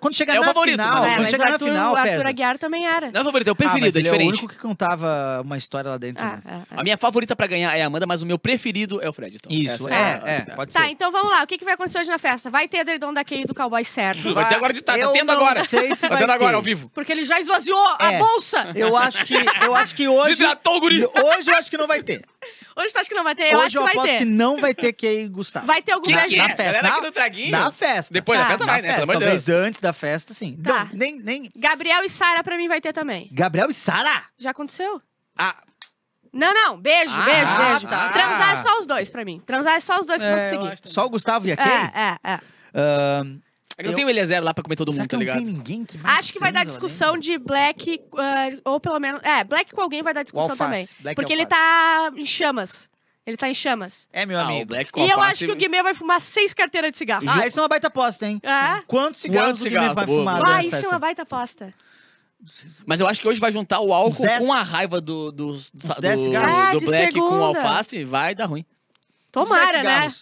Quando 0.00 0.14
chegar 0.14 0.34
É 0.34 0.38
o 0.38 0.40
na 0.42 0.46
favorito, 0.48 0.80
final, 0.82 1.04
É, 1.04 1.14
quando 1.16 1.28
chegar 1.30 1.44
na 1.46 1.52
Arthur, 1.54 1.66
final, 1.66 1.92
o 1.92 1.96
Arthur 1.96 2.10
pesa. 2.16 2.28
Aguiar 2.28 2.58
também 2.58 2.86
era. 2.86 3.10
Não 3.10 3.18
é 3.18 3.22
o 3.22 3.24
favorito, 3.24 3.48
é 3.48 3.50
o 3.50 3.54
Ah, 3.54 3.56
mas 3.58 3.70
preferido, 3.72 3.98
é 3.98 4.00
ele 4.00 4.08
é 4.08 4.10
o 4.10 4.12
diferente. 4.14 4.38
único 4.38 4.48
que 4.48 4.58
contava 4.58 5.40
uma 5.44 5.56
história 5.56 5.90
lá 5.90 5.98
dentro. 5.98 6.24
Ah, 6.24 6.38
né? 6.44 6.62
ah. 6.70 6.80
A 6.80 6.82
minha 6.82 6.96
favorita 6.96 7.34
pra 7.36 7.46
ganhar 7.46 7.76
é 7.76 7.82
a 7.82 7.86
Amanda, 7.86 8.06
mas 8.06 8.22
o 8.22 8.26
meu 8.26 8.38
preferido 8.38 9.00
é 9.02 9.08
o 9.08 9.12
Fred. 9.12 9.36
Então. 9.36 9.52
Isso, 9.52 9.88
é, 9.88 9.92
é, 10.24 10.52
a- 10.52 10.54
pode 10.56 10.72
Tá, 10.72 10.80
ser. 10.82 10.88
então 10.90 11.10
vamos 11.12 11.30
lá. 11.32 11.42
O 11.42 11.46
que, 11.46 11.58
que 11.58 11.64
vai 11.64 11.74
acontecer 11.74 11.98
hoje 11.98 12.08
na 12.10 12.18
festa? 12.18 12.50
Vai 12.50 12.66
ter 12.68 12.78
edredom 12.78 13.12
da 13.12 13.24
Kay 13.24 13.44
do 13.44 13.54
cowboy 13.54 13.84
certo. 13.84 14.32
Vai 14.34 14.48
ter 14.48 14.54
agora 14.56 14.72
de 14.72 14.80
tarde, 14.82 15.02
tá 15.04 15.10
tendo 15.12 15.30
agora. 15.32 15.64
sei 15.64 15.94
se 15.94 16.02
Tá 16.08 16.08
vai 16.08 16.18
tendo 16.18 16.32
agora, 16.32 16.56
ao 16.56 16.62
vivo. 16.62 16.90
Porque 16.94 17.12
ele 17.12 17.24
já 17.24 17.40
esvaziou 17.40 17.78
a 17.98 18.12
É. 18.12 18.18
bolsa. 18.18 18.68
Eu 18.74 18.96
acho 18.96 19.24
que, 19.24 19.34
eu 19.62 19.74
acho 19.74 19.94
que 19.94 20.06
hoje. 20.08 20.30
Desidratou 20.30 20.76
o 20.76 20.80
guri. 20.80 21.04
Hoje 21.04 21.33
eu 21.46 21.54
acho 21.54 21.70
que 21.70 21.76
não 21.76 21.86
vai 21.86 22.02
ter. 22.02 22.24
Hoje 22.76 22.92
tu 22.92 22.98
acha 22.98 23.08
que 23.08 23.14
não 23.14 23.24
vai 23.24 23.34
ter? 23.34 23.52
Eu 23.52 23.58
hoje 23.58 23.66
acho 23.66 23.78
eu 23.78 23.82
que 23.82 23.86
vai 23.86 23.94
aposto 23.94 24.12
ter. 24.12 24.18
que 24.18 24.24
não 24.24 24.60
vai 24.60 24.74
ter 24.74 24.92
Kay 24.92 25.22
e 25.24 25.28
Gustavo. 25.28 25.66
Vai 25.66 25.82
ter 25.82 25.92
algum 25.92 26.04
Que 26.04 26.12
na 26.12 26.22
festa. 26.48 26.62
Galera 26.62 26.78
aqui 26.88 27.00
na, 27.00 27.00
do 27.00 27.12
Traguinho. 27.12 27.50
na 27.50 27.70
festa. 27.70 28.12
Depois 28.14 28.38
Tá. 28.38 28.44
da 28.44 28.50
festa 28.50 28.66
na 28.66 28.72
vai, 28.72 28.82
né? 28.82 28.88
festa. 28.88 29.00
Pelo 29.06 29.12
amor 29.12 29.20
de 29.22 29.30
Deus. 29.30 29.44
Talvez 29.44 29.66
antes 29.68 29.80
da 29.80 29.92
festa, 29.92 30.34
sim. 30.34 30.56
Tá. 30.62 30.84
Não, 30.86 30.90
nem, 30.94 31.18
nem. 31.20 31.50
Gabriel 31.56 32.02
e 32.04 32.08
Sara 32.08 32.42
pra 32.42 32.56
mim 32.56 32.68
vai 32.68 32.80
ter 32.80 32.92
também. 32.92 33.28
Gabriel 33.32 33.70
e 33.70 33.74
Sara? 33.74 34.24
Já 34.38 34.50
aconteceu? 34.50 35.00
Ah, 35.38 35.56
Não, 36.32 36.52
não. 36.52 36.76
Beijo, 36.80 37.12
Ah, 37.14 37.24
beijo, 37.24 37.56
beijo. 37.56 37.86
tá. 37.86 38.08
Transar 38.10 38.52
é 38.54 38.56
só 38.56 38.78
os 38.80 38.86
dois 38.86 39.08
pra 39.10 39.24
mim. 39.24 39.40
Transar 39.46 39.74
é 39.76 39.80
só 39.80 40.00
os 40.00 40.06
dois 40.06 40.20
que 40.20 40.28
vão 40.28 40.36
É, 40.36 40.40
eu 40.40 40.44
conseguir. 40.44 40.72
acho 40.72 40.82
só 40.92 41.06
o 41.06 41.10
Gustavo 41.10 41.46
e 41.46 41.52
a 41.52 41.56
Kay? 41.56 41.66
É, 41.72 41.92
é, 41.94 42.18
é. 42.34 42.40
Ahn, 42.74 43.38
É 43.76 43.82
não 43.82 43.90
Eu- 43.90 43.96
tem 43.96 44.04
o 44.04 44.08
Eliezer 44.08 44.42
lá 44.42 44.54
pra 44.54 44.62
comer 44.62 44.76
todo 44.76 44.92
será 44.92 45.02
mundo, 45.02 45.08
que 45.10 45.10
tá 45.10 45.16
não 45.16 45.20
ligado? 45.20 45.36
tem 45.38 45.46
ninguém 45.46 45.84
que 45.84 45.98
Acho 46.04 46.32
que 46.32 46.38
vai 46.38 46.52
dar 46.52 46.60
lá 46.60 46.64
discussão 46.64 47.18
de 47.18 47.36
Black, 47.38 48.00
ah, 48.16 48.48
ou 48.64 48.78
pelo 48.78 48.98
menos. 49.00 49.20
É, 49.24 49.42
Black 49.42 49.72
com 49.74 49.80
alguém 49.80 50.02
vai 50.02 50.14
dar 50.14 50.22
discussão 50.22 50.50
alface, 50.50 50.58
também. 50.88 50.88
Black 51.00 51.16
porque 51.16 51.32
ele 51.32 51.44
tá 51.46 52.12
em 52.16 52.24
chamas. 52.26 52.88
Ele 53.26 53.36
tá 53.38 53.48
em 53.48 53.54
chamas. 53.54 54.06
É, 54.12 54.26
meu 54.26 54.38
Ah, 54.38 54.42
o 54.42 54.46
amigo. 54.46 54.66
Black 54.66 54.92
com 54.92 55.00
E 55.00 55.08
eu 55.10 55.18
acho 55.20 55.46
que 55.46 55.50
o 55.50 55.56
Guimê 55.56 55.82
vai 55.82 55.94
fumar 55.94 56.20
seis 56.20 56.52
carteiras 56.52 56.90
de 56.92 56.98
cigarro. 56.98 57.24
Ah, 57.26 57.46
isso 57.46 57.58
é 57.58 57.62
uma 57.62 57.68
baita 57.68 57.86
aposta, 57.88 58.26
hein? 58.28 58.38
É? 58.42 58.82
Quantos 58.86 59.20
cigarros 59.22 59.48
Quantos 59.48 59.62
o 59.62 59.64
Guilherme 59.64 59.94
vai 59.94 60.04
cigarros? 60.04 60.14
fumar 60.20 60.36
Boa, 60.42 60.48
Ah, 60.48 60.56
a 60.56 60.60
isso 60.60 60.68
é 60.68 60.70
festa? 60.72 60.88
uma 60.88 60.98
baita 60.98 61.22
aposta. 61.22 61.74
Mas 62.84 63.00
eu 63.00 63.06
acho 63.08 63.20
que 63.22 63.26
hoje 63.26 63.40
vai 63.40 63.50
juntar 63.50 63.80
o 63.80 63.92
álcool 63.94 64.22
com 64.38 64.52
a 64.52 64.62
raiva 64.62 65.00
do, 65.00 65.32
do, 65.32 65.54
do, 65.54 66.00
dez 66.00 66.20
do, 66.20 66.24
cigarros? 66.24 66.58
Ah, 66.58 66.72
do 66.72 66.80
Black 66.82 67.12
com 67.14 67.20
o 67.20 67.24
segunda. 67.30 67.44
alface, 67.46 68.04
vai 68.04 68.34
dar 68.34 68.44
ruim. 68.44 68.64
Tomara, 69.32 69.82
né? 69.82 70.12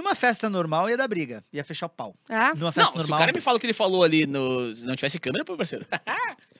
Numa 0.00 0.14
festa 0.14 0.48
normal 0.48 0.88
ia 0.88 0.96
dar 0.96 1.06
briga, 1.06 1.44
ia 1.52 1.62
fechar 1.62 1.84
o 1.84 1.88
pau. 1.90 2.14
Ah, 2.28 2.52
Numa 2.56 2.72
festa 2.72 2.86
Não, 2.86 2.92
se 2.92 2.96
o 2.96 3.00
normal. 3.02 3.18
cara 3.18 3.32
me 3.34 3.40
fala 3.42 3.56
o 3.58 3.60
que 3.60 3.66
ele 3.66 3.72
falou 3.74 4.02
ali 4.02 4.26
no. 4.26 4.74
Se 4.74 4.86
não 4.86 4.96
tivesse 4.96 5.20
câmera, 5.20 5.44
pô, 5.44 5.56
parceiro. 5.56 5.84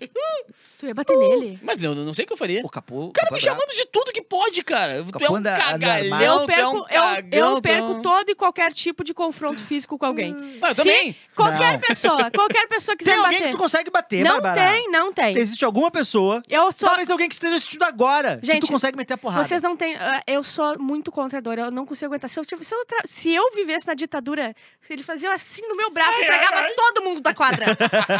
tu 0.78 0.86
ia 0.86 0.94
bater 0.94 1.16
nele. 1.16 1.58
Mas 1.62 1.82
eu 1.82 1.94
não 1.94 2.12
sei 2.14 2.24
o 2.24 2.26
que 2.26 2.32
eu 2.32 2.36
faria. 2.36 2.62
O 2.64 2.68
capô. 2.68 3.06
O 3.06 3.12
cara 3.12 3.30
me 3.32 3.40
chamando 3.40 3.68
de 3.74 3.84
tudo 3.86 4.12
que 4.12 4.22
pode, 4.22 4.62
cara. 4.62 5.02
Tu 5.04 5.08
é 5.08 5.12
Capô 5.20 5.32
um 5.32 5.36
anda- 5.36 5.54
anda 5.54 5.64
cagalhão, 5.64 6.04
armado. 6.14 6.24
Eu 6.24 6.36
tu 6.36 6.42
é 6.42 6.46
perco, 6.54 6.70
um 6.70 6.76
eu, 6.78 6.84
cagão, 6.84 7.38
eu 7.50 7.56
é 7.56 7.60
perco 7.60 7.88
um- 7.92 8.02
todo 8.02 8.28
e 8.30 8.34
qualquer 8.34 8.72
tipo 8.72 9.04
de 9.04 9.12
confronto 9.14 9.62
físico 9.62 9.98
com 9.98 10.06
alguém. 10.06 10.34
Ah, 10.62 10.68
eu 10.68 10.74
Se 10.74 10.82
também. 10.82 11.16
qualquer 11.34 11.72
Não. 11.74 11.80
pessoa, 11.80 12.30
qualquer 12.30 12.66
pessoa 12.68 12.96
quiser 12.96 13.10
Tem 13.12 13.20
alguém 13.20 13.38
bater. 13.38 13.50
que 13.50 13.56
tu 13.56 13.58
consegue 13.62 13.90
bater, 13.90 14.24
não 14.24 14.40
Bárbara? 14.40 14.70
tem, 14.72 14.90
não 14.90 15.12
tem. 15.12 15.36
Existe 15.36 15.64
alguma 15.64 15.90
pessoa, 15.90 16.42
Eu 16.48 16.72
sou. 16.72 16.88
talvez 16.88 17.10
alguém 17.10 17.28
que 17.28 17.34
esteja 17.34 17.56
assistindo 17.56 17.82
agora, 17.82 18.38
que 18.38 18.46
Gente, 18.46 18.60
tu 18.66 18.68
consegue 18.72 18.96
meter 18.96 19.14
a 19.14 19.18
porrada. 19.18 19.44
Vocês 19.44 19.60
não 19.62 19.76
têm. 19.76 19.96
Eu 20.26 20.42
sou 20.42 20.78
muito 20.78 21.12
contra 21.12 21.38
a 21.38 21.40
dor, 21.40 21.58
eu 21.58 21.70
não 21.70 21.84
consigo 21.86 22.06
aguentar. 22.06 22.28
Se 22.28 22.38
eu, 22.40 22.44
se 22.44 22.54
eu, 22.74 22.84
tra- 22.86 23.02
se 23.30 23.34
eu 23.34 23.50
vivesse 23.54 23.86
na 23.86 23.94
ditadura, 23.94 24.54
se 24.80 24.92
ele 24.92 25.04
fazia 25.04 25.32
assim 25.32 25.62
no 25.68 25.76
meu 25.76 25.90
braço 25.90 26.20
e 26.20 26.26
pegava 26.26 26.66
todo 26.74 27.04
mundo 27.04 27.20
da 27.20 27.32
quadra. 27.32 27.66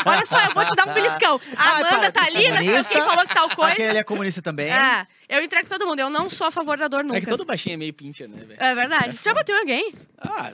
Olha 0.06 0.24
só, 0.24 0.38
eu 0.44 0.54
vou 0.54 0.64
te 0.64 0.74
dar 0.76 0.86
um 0.86 0.92
beliscão. 0.92 1.40
A 1.56 1.64
Ai, 1.64 1.82
Amanda 1.82 1.98
para, 1.98 2.12
tá 2.12 2.24
ali, 2.26 2.48
não 2.48 2.56
sei 2.58 2.66
comunista? 2.66 2.94
quem 2.94 3.02
falou 3.02 3.26
que 3.26 3.34
tal 3.34 3.50
coisa. 3.50 3.72
Aquele 3.72 3.88
ali 3.88 3.98
é 3.98 4.04
comunista 4.04 4.40
também. 4.40 4.70
É, 4.70 5.06
eu 5.30 5.42
entrego 5.42 5.68
todo 5.68 5.86
mundo. 5.86 6.00
Eu 6.00 6.10
não 6.10 6.28
sou 6.28 6.46
a 6.46 6.50
favor 6.50 6.76
da 6.78 6.88
dor 6.88 7.02
nunca. 7.04 7.16
É 7.18 7.20
que 7.20 7.26
todo 7.26 7.44
baixinho 7.44 7.74
é 7.74 7.76
meio 7.76 7.92
pincher, 7.94 8.28
né, 8.28 8.44
velho? 8.44 8.60
É 8.62 8.74
verdade. 8.74 9.18
Já 9.22 9.32
bateu 9.32 9.56
em 9.56 9.58
alguém? 9.60 9.94
Ah, 10.18 10.52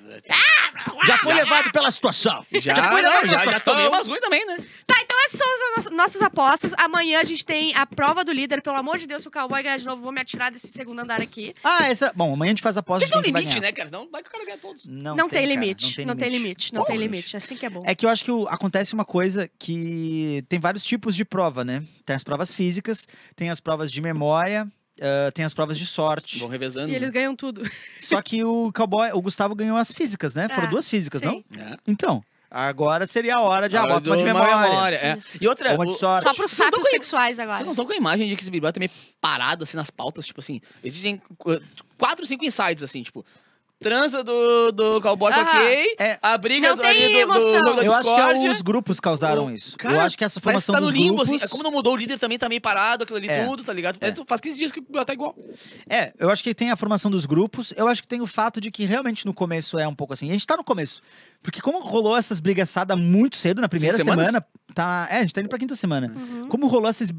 Já 1.07 1.19
foi 1.19 1.35
levado 1.35 1.71
pela 1.73 1.91
situação. 1.91 2.45
já, 2.53 2.75
foi 2.91 3.03
levado 3.03 3.15
não, 3.15 3.21
pela 3.23 3.27
já, 3.27 3.39
já 3.39 3.57
situação. 3.59 3.75
tomei 3.75 3.89
umas 3.89 4.07
ruins 4.07 4.21
também, 4.21 4.47
né? 4.47 4.57
Tá, 4.87 4.95
então 5.03 5.19
essas 5.27 5.39
são 5.39 5.49
as 5.79 5.91
nossas- 5.91 6.23
apostas. 6.23 6.75
Amanhã 6.79 7.21
a 7.21 7.25
gente 7.25 7.45
tem 7.45 7.75
a 7.75 7.85
prova 7.87 8.25
do 8.25 8.33
líder. 8.33 8.63
Pelo 8.63 8.77
amor 8.77 8.99
de 8.99 9.07
Deus, 9.07 9.23
se 9.23 9.29
o 9.29 9.31
cowboy 9.31 9.63
ganhar 9.63 9.79
de 9.79 9.85
novo, 9.85 10.03
vou 10.03 10.13
me 10.13 10.21
atirar 10.21 10.51
desse 10.51 10.69
segundo 10.69 11.01
andar 11.01 11.21
aqui. 11.21 11.53
Ah, 11.65 11.89
essa. 11.89 12.13
Bom, 12.15 12.33
amanhã 12.33 12.51
a 12.51 12.55
gente 12.55 12.63
faz 12.63 12.77
a 12.77 12.81
aposta 12.81 13.07
Tinha 13.07 13.19
de 13.21 13.25
que 13.27 13.33
ter 13.33 13.37
um 13.37 13.41
limite, 13.41 13.61
né, 13.61 13.73
cara? 13.73 13.91
Não 13.91 14.09
vai 14.11 14.23
que 14.23 14.29
o 14.29 14.33
cara 14.33 14.45
ganha 14.45 14.59
todos. 14.59 14.85
Não, 14.87 15.17
Não, 15.17 15.29
tem, 15.29 15.43
cara, 15.43 15.53
limite. 15.61 16.05
Não 16.05 16.17
tem 16.17 16.31
limite. 16.31 16.73
Não 16.75 16.85
tem 16.85 16.97
Porra, 16.97 16.99
limite. 17.09 17.37
Assim 17.37 17.57
que 17.57 17.67
é 17.67 17.71
bom. 17.71 17.83
É 17.87 17.95
que 17.95 18.07
eu 18.07 18.11
acho 18.11 18.23
que 18.25 18.31
o- 18.31 18.47
acontece 18.49 18.95
uma 18.95 19.05
coisa 19.05 19.51
que 19.59 20.45
tem 20.49 20.59
vários 20.59 20.85
tipos 20.85 21.15
de 21.17 21.25
prova, 21.25 21.65
né? 21.65 21.83
Tem 22.05 22.15
as 22.17 22.23
provas 22.25 22.55
físicas, 22.55 23.07
tem 23.35 23.51
as 23.51 23.61
provas 23.61 23.91
de 23.91 24.01
memória, 24.01 24.66
ah, 25.01 25.31
tem 25.33 25.45
as 25.45 25.53
provas 25.55 25.79
de 25.79 25.87
sorte. 25.87 26.39
Vão 26.39 26.49
revezando. 26.49 26.91
E 26.93 26.95
eles 26.95 27.11
ganham 27.11 27.35
tudo. 27.37 27.63
Só 28.01 28.21
que 28.23 28.43
o 28.45 28.73
cowboy, 28.73 29.11
o 29.13 29.21
Gustavo 29.21 29.55
ganhou 29.55 29.77
as 29.77 29.93
físicas, 29.93 30.35
né? 30.35 30.49
Foram 30.49 30.69
Ah, 30.69 30.71
duas 30.71 30.89
físicas, 30.89 31.21
sim. 31.21 31.27
não? 31.27 31.45
É. 31.61 31.77
Então, 31.87 32.23
agora 32.51 33.07
seria 33.07 33.35
a 33.37 33.41
hora 33.41 33.69
de 33.69 33.77
ah, 33.77 33.83
Hora 33.83 33.95
bota 33.95 34.11
uma 34.11 34.17
de 34.17 34.23
do- 34.23 34.27
memória. 34.27 34.97
é. 34.97 35.19
E 35.41 35.47
outra, 35.49 35.75
Uma 35.75 35.87
de 35.87 35.93
o- 35.93 35.97
sorte. 35.97 36.23
Só 36.25 36.33
pros 36.35 36.57
tão- 36.57 36.83
sexuais 36.85 37.39
agora. 37.39 37.59
Vocês 37.59 37.67
não 37.67 37.73
estão 37.73 37.87
com 37.87 37.93
a 37.93 37.97
imagem 37.97 38.29
de 38.29 38.37
que 38.37 38.43
esse 38.43 38.51
Big 38.51 38.61
Brother 38.61 38.79
é 38.83 38.87
meio 38.87 38.91
parado, 39.21 39.65
assim, 39.65 39.77
nas 39.77 39.91
pautas, 39.91 40.27
tipo 40.27 40.41
assim, 40.41 40.61
existem 40.83 41.21
qu- 41.39 41.61
quatro, 41.99 42.25
cinco 42.27 42.45
insights, 42.45 42.83
assim, 42.83 43.03
tipo, 43.03 43.25
transa 43.79 44.25
do, 44.25 44.73
do 44.73 45.01
cowboy 45.01 45.33
com 45.33 45.39
a 45.39 45.43
Aham. 45.43 45.59
Kay, 45.59 45.97
É. 45.99 46.19
a 46.23 46.39
briga 46.39 46.69
Não 46.71 46.77
do, 46.77 46.83
tem 46.83 46.91
ali 47.05 47.25
do, 47.27 47.33
do 47.33 47.41
jogo 47.41 47.75
da 47.75 47.85
Eu 47.85 47.93
acho 47.93 48.15
que 48.15 48.21
é 48.47 48.51
os 48.51 48.63
grupos 48.63 48.99
causaram 48.99 49.51
isso. 49.51 49.77
Cara, 49.77 49.95
eu 49.97 50.01
acho 50.01 50.17
que 50.17 50.25
essa 50.25 50.41
formação 50.41 50.75
tá 50.75 50.81
dos 50.81 50.91
limbo, 50.93 51.17
grupos... 51.17 51.43
assim. 51.43 51.49
Como 51.49 51.63
não 51.63 51.71
mudou 51.71 51.93
o 51.93 51.97
líder 51.97 52.19
também, 52.19 52.39
tá 52.39 52.49
meio 52.49 52.61
parado, 52.61 53.05
aquilo 53.05 53.19
ali 53.19 53.29
É. 53.29 53.45
tudo, 53.45 53.63
tá 53.63 53.73
ligado? 53.73 53.99
É. 54.01 54.15
Faz 54.27 54.41
15 54.41 54.59
dias 54.59 54.73
que 54.73 54.81
o 54.81 55.05
tá 55.05 55.13
igual. 55.13 55.37
É, 55.89 56.13
eu 56.19 56.31
acho 56.31 56.43
que 56.43 56.55
tem 56.55 56.71
a 56.71 56.77
formação 56.77 57.11
dos 57.11 57.27
grupos. 57.27 57.73
Eu 57.77 57.87
acho 57.89 58.01
que 58.03 58.09
tem 58.09 58.21
o 58.21 58.27
fato 58.27 58.61
de 58.61 58.71
que 58.71 58.85
realmente 58.85 59.27
no 59.27 59.35
começo 59.35 59.79
é 59.79 59.87
um 59.87 59.95
pouco 59.95 60.13
assim. 60.15 60.29
A 60.31 60.33
gente 60.33 60.47
tá 60.47 60.57
no 60.57 60.65
começo. 60.65 61.03
Porque 61.43 61.61
como 61.61 61.79
rolou 61.81 62.17
essas 62.17 62.41
brigaçadas 62.41 62.99
muito 62.99 63.37
cedo, 63.37 63.61
na 63.61 63.69
primeira 63.69 63.97
semanas? 63.97 64.27
semana, 64.27 64.47
tá. 64.75 65.07
É, 65.11 65.19
a 65.19 65.21
gente 65.21 65.35
tá 65.35 65.41
indo 65.41 65.49
pra 65.49 65.59
quinta 65.59 65.75
semana. 65.77 66.13
Uhum. 66.17 66.49
Como 66.49 66.67
rolou 66.67 66.91
esses, 66.91 67.11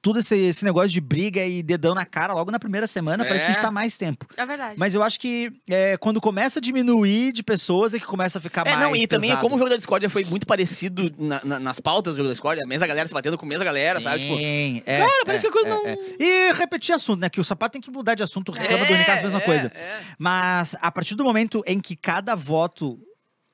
tudo 0.00 0.18
esse, 0.20 0.36
esse 0.36 0.64
negócio 0.64 0.88
de 0.90 1.00
briga 1.00 1.44
e 1.44 1.62
dedão 1.62 1.94
na 1.94 2.04
cara 2.06 2.32
logo 2.32 2.50
na 2.50 2.58
primeira 2.58 2.86
semana, 2.86 3.24
parece 3.24 3.40
que 3.44 3.50
a 3.50 3.52
gente 3.54 3.60
É. 3.60 3.62
tá 3.64 3.70
mais 3.70 3.96
tempo. 3.96 4.26
É 4.36 4.46
verdade. 4.46 4.74
Mas 4.78 4.94
eu 4.94 5.02
acho 5.02 5.18
que 5.20 5.52
é, 5.68 5.96
quando 5.96 6.20
começa 6.20 6.58
a 6.58 6.62
diminuir 6.62 7.32
de 7.32 7.42
pessoas 7.42 7.94
é 7.94 7.98
que 7.98 8.06
começa 8.06 8.38
a 8.38 8.40
ficar 8.40 8.66
É, 8.66 8.70
mais. 8.70 8.80
não, 8.80 8.94
e 8.96 9.06
também 9.06 9.30
pesado. 9.30 9.42
como 9.42 9.56
o 9.56 9.58
jogo 9.58 9.70
da 9.70 9.76
discórdia 9.76 10.08
foi 10.08 10.24
muito 10.24 10.46
parecido 10.46 11.12
na- 11.18 11.40
na- 11.44 11.58
nas 11.58 11.80
pautas 11.80 12.14
do 12.14 12.16
jogo 12.18 12.28
da 12.28 12.32
discórdia, 12.32 12.64
a 12.64 12.66
mesma 12.66 12.86
galera 12.86 13.06
se 13.08 13.14
batendo 13.14 13.36
com 13.38 13.46
a 13.46 13.48
mesma 13.48 13.64
galera, 13.64 14.00
sabe? 14.00 14.22
Tipo, 14.22 14.36
Sim, 14.38 14.82
é, 14.86 14.98
cara, 15.00 15.24
parece 15.26 15.46
é, 15.46 15.50
que 15.50 15.58
a 15.58 15.60
coisa 15.62 15.74
é, 15.74 15.78
não... 15.78 15.86
é. 15.86 15.98
E 16.18 16.52
repetir 16.52 16.94
assunto, 16.94 17.20
né? 17.20 17.28
Que 17.28 17.40
o 17.40 17.44
sapato 17.44 17.72
tem 17.72 17.80
que 17.80 17.90
mudar 17.90 18.14
de 18.14 18.22
assunto, 18.22 18.52
reclama 18.52 18.84
do 18.86 18.92
Unicast, 18.92 19.20
a 19.20 19.22
mesma 19.24 19.38
é, 19.38 19.44
coisa. 19.44 19.72
é. 19.74 20.00
Mas 20.18 20.74
a 20.80 20.90
partir 20.90 21.14
do 21.14 21.24
momento 21.24 21.62
em 21.66 21.80
que 21.80 21.94
cada 21.96 22.34
voto 22.34 22.98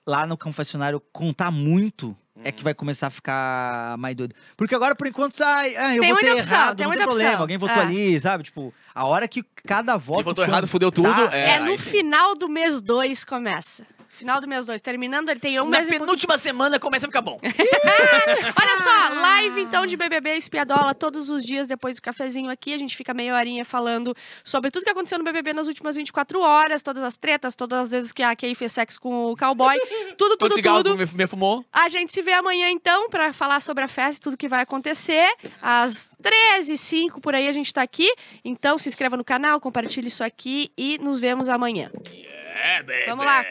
lá 0.06 0.26
no 0.26 0.36
confessionário 0.36 1.00
contar 1.12 1.50
muito, 1.50 2.16
é 2.42 2.50
que 2.50 2.64
vai 2.64 2.74
começar 2.74 3.06
a 3.06 3.10
ficar 3.10 3.96
mais 3.98 4.14
doido. 4.16 4.34
Porque 4.56 4.74
agora, 4.74 4.94
por 4.94 5.06
enquanto, 5.06 5.40
ai, 5.42 5.76
ai, 5.76 5.98
eu 5.98 6.00
Tem 6.02 6.12
votei 6.12 6.32
opção, 6.32 6.56
errado, 6.58 6.76
tem 6.76 6.86
não 6.86 6.92
tem 6.92 7.02
problema. 7.02 7.28
opção. 7.30 7.40
Alguém 7.42 7.58
votou 7.58 7.76
É. 7.76 7.80
ali, 7.80 8.20
sabe? 8.20 8.44
Tipo, 8.44 8.74
a 8.94 9.04
hora 9.06 9.28
que 9.28 9.44
cada 9.66 9.96
voto. 9.96 10.16
Quem 10.18 10.24
votou 10.24 10.44
contar, 10.44 10.56
errado, 10.56 10.66
fudeu 10.68 10.90
tudo. 10.90 11.08
É, 11.30 11.50
É, 11.50 11.58
no 11.60 11.78
final 11.78 12.34
do 12.34 12.48
mês 12.48 12.80
2 12.80 13.24
começa. 13.24 13.86
Final 14.08 14.40
do 14.40 14.46
mês 14.46 14.66
2. 14.66 14.80
Terminando, 14.80 15.28
ele 15.28 15.40
tem 15.40 15.60
um 15.60 15.64
Na 15.68 15.78
mês 15.78 15.88
e 15.88 15.98
penúltima 15.98 16.38
semana 16.38 16.78
começa 16.78 17.06
a 17.06 17.08
ficar 17.08 17.20
bom. 17.20 17.36
Olha 17.42 18.76
só, 18.80 19.13
live 19.54 19.62
então 19.68 19.86
de 19.86 19.96
BBB 19.96 20.36
Espiadola 20.36 20.94
todos 20.94 21.30
os 21.30 21.44
dias 21.44 21.66
depois 21.68 21.96
do 21.96 22.02
cafezinho 22.02 22.50
aqui. 22.50 22.74
A 22.74 22.78
gente 22.78 22.96
fica 22.96 23.14
meia 23.14 23.34
horinha 23.36 23.64
falando 23.64 24.14
sobre 24.42 24.70
tudo 24.70 24.82
que 24.84 24.90
aconteceu 24.90 25.16
no 25.18 25.24
BBB 25.24 25.52
nas 25.52 25.68
últimas 25.68 25.94
24 25.96 26.40
horas, 26.40 26.82
todas 26.82 27.02
as 27.02 27.16
tretas, 27.16 27.54
todas 27.54 27.78
as 27.80 27.90
vezes 27.92 28.12
que 28.12 28.22
a 28.22 28.34
Kay 28.34 28.54
fez 28.54 28.72
sexo 28.72 29.00
com 29.00 29.26
o 29.32 29.36
cowboy. 29.36 29.76
Tudo, 30.16 30.36
tudo, 30.36 30.60
tudo. 30.62 30.96
me, 30.96 31.06
me 31.06 31.26
fumou. 31.26 31.64
A 31.72 31.88
gente 31.88 32.12
se 32.12 32.22
vê 32.22 32.32
amanhã 32.32 32.68
então 32.70 33.08
pra 33.08 33.32
falar 33.32 33.60
sobre 33.60 33.82
a 33.84 33.88
festa 33.88 34.20
e 34.20 34.22
tudo 34.22 34.36
que 34.36 34.48
vai 34.48 34.62
acontecer. 34.62 35.28
Às 35.60 36.10
13h05 36.22 37.20
por 37.20 37.34
aí 37.34 37.48
a 37.48 37.52
gente 37.52 37.72
tá 37.72 37.82
aqui. 37.82 38.12
Então 38.44 38.78
se 38.78 38.88
inscreva 38.88 39.16
no 39.16 39.24
canal, 39.24 39.60
compartilhe 39.60 40.08
isso 40.08 40.22
aqui 40.24 40.70
e 40.78 40.98
nos 40.98 41.18
vemos 41.20 41.48
amanhã. 41.48 41.90
Vamos 43.08 43.24
lá. 43.24 43.44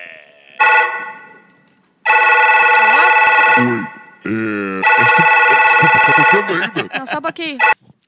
Oi. 3.60 4.04
É. 4.26 4.82
esta- 5.02 5.53
tá 6.06 6.14
tocando 6.14 6.54
ainda? 6.64 7.00
Não, 7.00 7.06
só 7.06 7.18
um 7.18 7.22
pouquinho. 7.22 7.58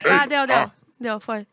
Ah, 0.05 0.25
deu, 0.25 0.45
deu. 0.47 0.71
Deu, 0.99 1.19
foi. 1.19 1.45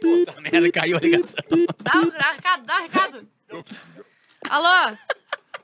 Puta 0.00 0.40
merda, 0.40 0.70
caiu 0.72 0.96
a 0.96 1.00
ligação. 1.00 1.34
Dá 1.82 1.98
um 1.98 2.10
recado, 2.10 2.64
dá 2.66 2.78
um 2.78 2.82
recado. 2.82 3.28
Alô? 4.50 4.96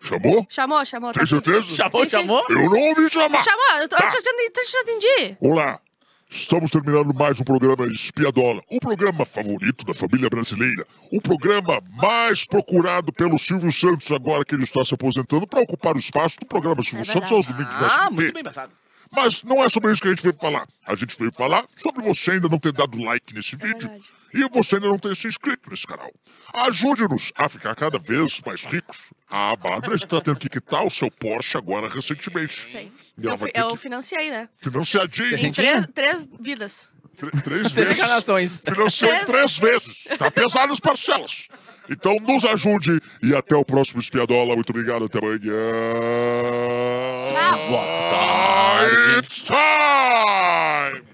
Chamou? 0.00 0.46
Chamou, 0.48 0.84
chamou. 0.84 1.12
tá 1.12 1.20
Tem 1.20 1.22
aqui. 1.38 1.46
certeza? 1.46 1.74
Chamou, 1.74 2.02
Sim, 2.02 2.08
sim. 2.08 2.16
chamou? 2.16 2.44
Eu 2.48 2.70
não 2.70 2.78
ouvi 2.80 3.10
chamar. 3.10 3.42
Chamou? 3.42 3.78
Eu, 3.80 3.88
tô, 3.88 3.96
Tá. 3.96 4.04
eu, 4.04 4.10
te, 4.10 4.16
atendi- 4.16 4.52
eu 4.56 4.64
te 4.64 4.76
atendi. 4.76 5.36
Olá, 5.40 5.80
estamos 6.30 6.70
terminando 6.70 7.12
mais 7.12 7.40
um 7.40 7.44
programa 7.44 7.84
Espiadola, 7.92 8.62
o 8.70 8.78
programa 8.78 9.26
favorito 9.26 9.84
da 9.84 9.92
família 9.92 10.30
brasileira, 10.30 10.86
o 11.10 11.20
programa 11.20 11.80
mais 11.96 12.44
procurado 12.46 13.12
pelo 13.12 13.36
Silvio 13.40 13.72
Santos 13.72 14.10
agora 14.12 14.44
que 14.44 14.54
ele 14.54 14.62
está 14.62 14.84
se 14.84 14.94
aposentando 14.94 15.46
para 15.48 15.60
ocupar 15.62 15.96
o 15.96 15.98
espaço 15.98 16.36
do 16.38 16.46
programa 16.46 16.80
Silvio 16.84 17.02
É 17.08 17.12
Santos 17.12 17.32
aos 17.32 17.46
domingos 17.46 17.74
no 17.76 17.84
Ah, 17.86 18.08
muito 18.10 18.32
bem 18.32 18.44
pensado. 18.44 18.72
Mas 19.10 19.42
não 19.42 19.64
é 19.64 19.68
sobre 19.68 19.92
isso 19.92 20.02
que 20.02 20.08
a 20.08 20.10
gente 20.10 20.22
veio 20.22 20.36
falar. 20.40 20.66
A 20.86 20.94
gente 20.94 21.16
veio 21.18 21.32
falar 21.32 21.64
sobre 21.76 22.02
você 22.02 22.32
ainda 22.32 22.48
não 22.48 22.58
ter 22.58 22.72
dado 22.72 22.98
like 23.02 23.34
nesse 23.34 23.56
vídeo 23.56 23.90
e 24.34 24.48
você 24.50 24.76
ainda 24.76 24.88
não 24.88 24.98
ter 24.98 25.16
se 25.16 25.26
inscrito 25.28 25.70
nesse 25.70 25.86
canal. 25.86 26.10
Ajude-nos 26.54 27.32
a 27.36 27.48
ficar 27.48 27.74
cada 27.74 27.98
vez 27.98 28.40
mais 28.44 28.64
ricos. 28.64 29.12
A 29.28 29.54
Bárbara 29.56 29.94
está 29.94 30.20
tendo 30.20 30.38
que 30.38 30.48
quitar 30.48 30.84
o 30.84 30.90
seu 30.90 31.10
Porsche 31.10 31.56
agora 31.56 31.88
recentemente. 31.88 32.68
Sei. 32.68 32.92
E 33.16 33.24
ela 33.26 33.34
Eu, 33.34 33.38
vai 33.38 33.50
ter 33.50 33.60
eu 33.60 33.68
que 33.68 33.76
financiei, 33.76 34.30
né? 34.30 34.48
financiadinho. 34.56 35.36
Em 35.36 35.52
três, 35.52 35.86
três 35.94 36.28
vidas. 36.40 36.90
Tr- 37.18 37.30
Três 37.42 37.42
Três 37.42 37.72
vezes. 37.72 37.98
encarnações. 37.98 38.62
Financiou 38.64 39.24
três 39.26 39.58
vezes. 39.58 40.04
Tá 40.18 40.30
pesado 40.30 40.72
as 40.72 40.80
parcelas. 40.80 41.48
Então 41.90 42.16
nos 42.20 42.44
ajude 42.44 43.00
e 43.22 43.34
até 43.34 43.56
o 43.56 43.64
próximo 43.64 44.00
Espiadola. 44.00 44.54
Muito 44.54 44.70
obrigado, 44.70 45.06
até 45.06 45.18
amanhã. 45.18 45.38
Boa 47.68 47.84
tarde. 48.10 49.18
It's 49.18 49.42
time! 49.42 51.07